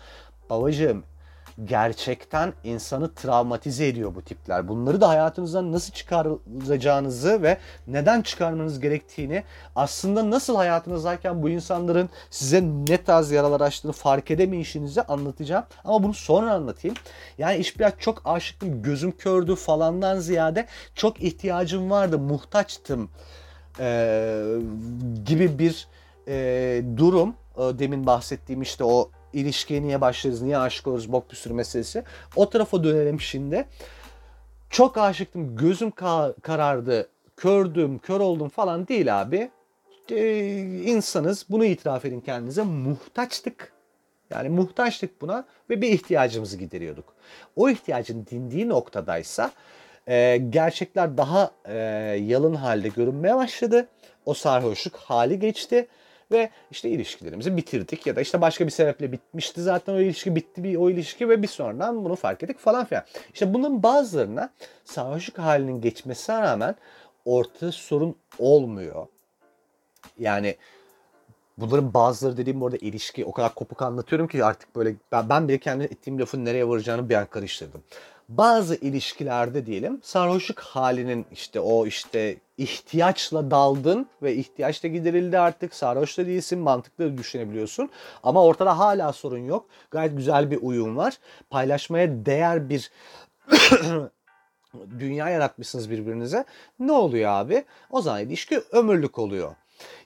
Babacığım 0.50 1.04
gerçekten 1.65 2.54
insanı 2.63 3.13
travmatize 3.13 3.88
ediyor 3.88 4.15
bu 4.15 4.22
tipler. 4.22 4.67
Bunları 4.67 5.02
da 5.02 5.10
hayatınızdan 5.10 5.72
nasıl 5.72 5.93
çıkaracağınızı 5.93 7.41
ve 7.41 7.58
neden 7.88 8.22
çıkarmanız 8.22 8.80
gerektiğini 8.80 9.43
aslında 9.76 10.32
nasıl 10.32 10.56
hayatınızdayken 10.56 11.43
bu 11.43 11.50
insanların 11.50 12.10
size 12.30 12.63
ne 12.63 13.04
tarz 13.04 13.32
yaralar 13.32 13.62
açtığını 13.62 13.91
fark 13.91 14.32
edemeyişinizi 14.32 15.02
anlatacağım. 15.02 15.65
Ama 15.86 16.04
bunu 16.04 16.13
sonra 16.13 16.54
anlatayım. 16.54 16.98
Yani 17.38 17.58
iş 17.58 17.80
biraz 17.80 17.93
çok 18.00 18.22
aşıktım, 18.26 18.82
gözüm 18.82 19.12
kördü 19.12 19.56
falandan 19.56 20.20
ziyade 20.20 20.65
çok 20.96 21.24
ihtiyacım 21.24 21.91
vardı, 21.91 22.20
muhtaçtım 22.20 23.10
ee, 23.80 24.43
gibi 25.26 25.60
bir 25.60 25.88
e, 26.28 26.82
durum. 26.98 27.36
Demin 27.58 28.06
bahsettiğim 28.06 28.62
işte 28.62 28.84
o 28.84 29.12
ilişkiye 29.41 29.82
niye 29.82 30.02
başlarız, 30.02 30.41
niye 30.41 30.58
aşık 30.58 30.88
oluruz, 30.88 31.12
bok 31.12 31.32
bir 31.32 31.36
sürü 31.36 31.54
meselesi. 31.54 32.04
O 32.36 32.50
tarafa 32.50 32.84
dönelim 32.84 33.21
şimdi. 33.21 33.65
Çok 34.69 34.97
aşıktım, 34.97 35.56
gözüm 35.56 35.89
ka- 35.89 36.41
karardı, 36.41 37.10
kördüm, 37.38 38.00
kör 38.00 38.19
oldum 38.19 38.50
falan 38.50 38.88
değil 38.88 39.21
abi. 39.21 39.50
Ee, 40.12 40.58
insanız, 40.86 41.45
bunu 41.50 41.65
itiraf 41.65 42.06
edin 42.06 42.21
kendinize. 42.21 42.62
Muhtaçtık. 42.62 43.71
Yani 44.30 44.50
muhtaçtık 44.50 45.21
buna 45.21 45.45
ve 45.69 45.82
bir 45.82 45.89
ihtiyacımızı 45.89 46.58
gideriyorduk. 46.58 47.13
O 47.56 47.69
ihtiyacın 47.69 48.26
dindiği 48.32 48.69
noktadaysa 48.69 49.52
e, 50.08 50.38
gerçekler 50.50 51.17
daha 51.17 51.52
e, 51.65 51.76
yalın 52.26 52.54
halde 52.54 52.88
görünmeye 52.88 53.36
başladı. 53.36 53.88
O 54.26 54.34
sarhoşluk 54.34 54.95
hali 54.95 55.39
geçti 55.39 55.88
ve 56.32 56.50
işte 56.72 56.90
ilişkilerimizi 56.90 57.58
bitirdik 57.58 58.08
ya 58.08 58.16
da 58.16 58.22
işte 58.22 58.42
başka 58.42 58.66
bir 58.66 58.72
sebeple 58.72 59.12
bitmişti 59.12 59.62
zaten 59.62 59.94
o 59.94 60.00
ilişki 60.00 60.36
bitti 60.36 60.63
bir 60.63 60.76
o 60.76 60.90
ilişki 60.90 61.30
ve 61.30 61.42
bir 61.42 61.48
sonradan 61.48 62.06
bunu 62.06 62.16
fark 62.16 62.44
ettik 62.44 62.60
falan 62.60 62.86
filan. 62.86 63.04
İşte 63.34 63.54
bunun 63.54 63.84
bazılarına 63.84 64.50
sarhoşluk 64.86 65.38
halinin 65.38 65.82
geçmesine 65.82 66.42
rağmen 66.42 66.76
ortada 67.26 67.72
sorun 67.72 68.16
olmuyor. 68.40 69.08
Yani 70.20 70.56
bunların 71.58 71.94
bazıları 71.94 72.38
dediğim 72.38 72.62
bu 72.62 72.66
arada 72.66 72.78
ilişki 72.78 73.26
o 73.26 73.32
kadar 73.32 73.56
kopuk 73.56 73.82
anlatıyorum 73.82 74.28
ki 74.28 74.46
artık 74.46 74.76
böyle 74.76 74.96
ben, 75.12 75.30
ben 75.30 75.48
bile 75.48 75.58
kendi 75.58 75.84
ettiğim 75.84 76.20
lafın 76.20 76.46
nereye 76.46 76.68
varacağını 76.68 77.10
bir 77.10 77.16
an 77.16 77.26
karıştırdım 77.26 77.84
bazı 78.30 78.76
ilişkilerde 78.76 79.66
diyelim 79.66 80.00
sarhoşluk 80.04 80.60
halinin 80.60 81.26
işte 81.32 81.60
o 81.60 81.86
işte 81.86 82.38
ihtiyaçla 82.58 83.52
daldın 83.52 84.08
ve 84.22 84.36
ihtiyaç 84.36 84.84
da 84.84 84.88
giderildi 84.88 85.40
artık 85.40 85.74
sarhoş 85.74 86.18
da 86.18 86.28
değilsin 86.28 86.60
mantıklı 86.60 87.18
düşünebiliyorsun. 87.18 87.90
Ama 88.24 88.44
ortada 88.44 88.80
hala 88.80 89.13
sorun 89.13 89.38
yok. 89.38 89.66
Gayet 89.92 90.18
güzel 90.18 90.52
bir 90.52 90.60
uyum 90.62 90.98
var. 90.98 91.18
Paylaşmaya 91.50 92.26
değer 92.26 92.70
bir 92.70 92.92
dünya 95.00 95.30
yaratmışsınız 95.30 95.90
birbirinize. 95.90 96.46
Ne 96.80 96.92
oluyor 96.92 97.32
abi? 97.32 97.66
O 97.90 98.02
zaman 98.02 98.22
ilişki 98.22 98.62
ömürlük 98.72 99.20
oluyor 99.20 99.56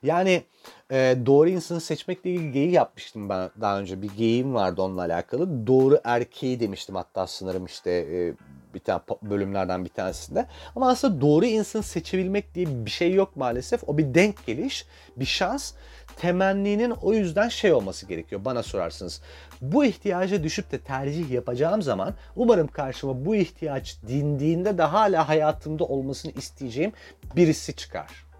yani 0.04 0.44
e, 0.92 1.18
doğru 1.26 1.50
insanı 1.50 1.82
seçmekle 1.82 2.30
ilgili 2.30 2.52
geyik 2.52 2.74
yapmıştım 2.74 3.30
ben 3.30 3.50
daha 3.62 3.80
önce. 3.80 4.02
Bir 4.02 4.10
geyiğim 4.18 4.54
vardı 4.54 4.82
onunla 4.82 5.02
alakalı. 5.02 5.68
Doğru 5.68 6.00
erkeği 6.04 6.60
demiştim 6.60 6.96
hatta 6.96 7.28
sınırım 7.28 7.66
işte 7.66 7.92
e, 7.92 8.34
bir 8.74 8.80
tane 8.80 9.02
bölümlerden 9.22 9.86
bir 9.86 9.90
tanesinde. 9.90 10.46
Ama 10.76 10.90
aslında 10.90 11.22
doğru 11.22 11.46
insanı 11.46 11.84
seçebilmek 11.84 12.56
diye 12.56 12.86
bir 12.86 12.92
şey 12.92 13.14
yok 13.14 13.36
maalesef. 13.36 13.84
O 13.88 13.98
bir 13.98 14.14
denk 14.14 14.46
geliş, 14.46 14.86
bir 15.16 15.26
şans. 15.26 15.74
Temenninin 16.18 16.92
o 16.92 17.14
yüzden 17.14 17.50
şey 17.50 17.74
olması 17.74 18.06
gerekiyor 18.06 18.46
bana 18.46 18.64
sorarsınız. 18.64 19.22
Bu 19.62 19.86
ihtiyaca 19.86 20.44
düşüp 20.44 20.72
de 20.72 20.80
tercih 20.80 21.32
yapacağım 21.32 21.82
zaman 21.82 22.14
umarım 22.36 22.68
karşıma 22.68 23.26
bu 23.26 23.36
ihtiyaç 23.36 23.98
dindiğinde 24.08 24.78
de 24.78 24.84
hala 24.84 25.30
hayatımda 25.30 25.84
olmasını 25.84 26.32
isteyeceğim 26.32 26.94
birisi 27.36 27.76
çıkar. 27.76 28.31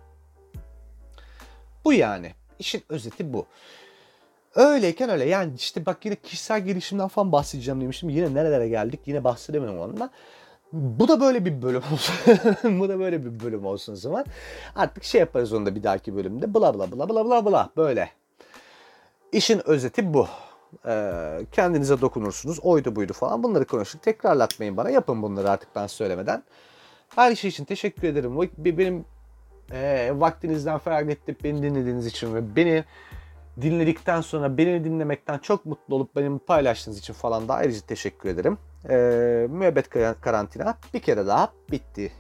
Bu 1.86 1.94
yani. 1.94 2.32
İşin 2.60 2.84
özeti 2.90 3.34
bu. 3.34 3.46
Öyleyken 4.56 5.10
öyle 5.10 5.26
yani 5.26 5.54
işte 5.56 5.86
bak 5.86 6.06
yine 6.06 6.16
kişisel 6.16 6.66
gelişimden 6.66 7.08
falan 7.08 7.32
bahsedeceğim 7.32 7.82
demiştim. 7.82 8.10
Yine 8.10 8.34
nerelere 8.34 8.70
geldik 8.70 9.00
yine 9.06 9.24
bahsedemiyorum 9.24 9.80
onunla. 9.80 10.10
Bu 10.74 11.08
da 11.08 11.22
böyle 11.22 11.46
bir 11.46 11.62
bölüm 11.62 11.84
olsun. 11.94 12.16
bu 12.80 12.90
da 12.90 13.00
böyle 13.00 13.26
bir 13.26 13.40
bölüm 13.40 13.66
olsun 13.66 13.96
zaman. 13.96 14.26
Artık 14.76 15.04
şey 15.04 15.20
yaparız 15.20 15.54
onu 15.54 15.66
da 15.66 15.76
bir 15.76 15.84
dahaki 15.84 16.16
bölümde. 16.16 16.54
Bla 16.54 16.74
bla 16.74 16.92
bla 16.92 17.10
bla 17.10 17.26
bla 17.26 17.46
bla 17.46 17.70
böyle. 17.78 18.10
İşin 19.32 19.70
özeti 19.70 20.14
bu. 20.14 20.28
Ee, 20.86 21.46
kendinize 21.52 22.02
dokunursunuz. 22.02 22.60
Oydu 22.60 22.96
buydu 22.96 23.14
falan. 23.14 23.44
Bunları 23.44 23.66
konuştuk. 23.66 24.02
Tekrarlatmayın 24.02 24.78
bana. 24.78 24.90
Yapın 24.90 25.22
bunları 25.22 25.50
artık 25.50 25.70
ben 25.76 25.88
söylemeden. 25.88 26.44
Her 27.16 27.36
şey 27.36 27.50
için 27.50 27.66
teşekkür 27.66 28.08
ederim. 28.08 28.50
Benim 28.58 29.06
e, 29.74 30.12
vaktinizden 30.16 30.78
feragat 30.78 31.18
beni 31.44 31.64
dinlediğiniz 31.64 32.06
için 32.06 32.36
ve 32.36 32.56
beni 32.56 32.84
dinledikten 33.62 34.22
sonra 34.22 34.58
beni 34.58 34.84
dinlemekten 34.84 35.38
çok 35.38 35.66
mutlu 35.66 35.96
olup 35.96 36.16
benim 36.16 36.40
paylaştığınız 36.40 37.00
için 37.00 37.14
falan 37.14 37.48
da 37.48 37.54
ayrıca 37.54 37.82
teşekkür 37.82 38.30
ederim. 38.30 38.58
E, 38.90 38.96
müebbet 39.50 39.90
karantina 40.22 40.78
bir 40.94 41.00
kere 41.00 41.28
daha 41.28 41.52
bitti 41.72 42.12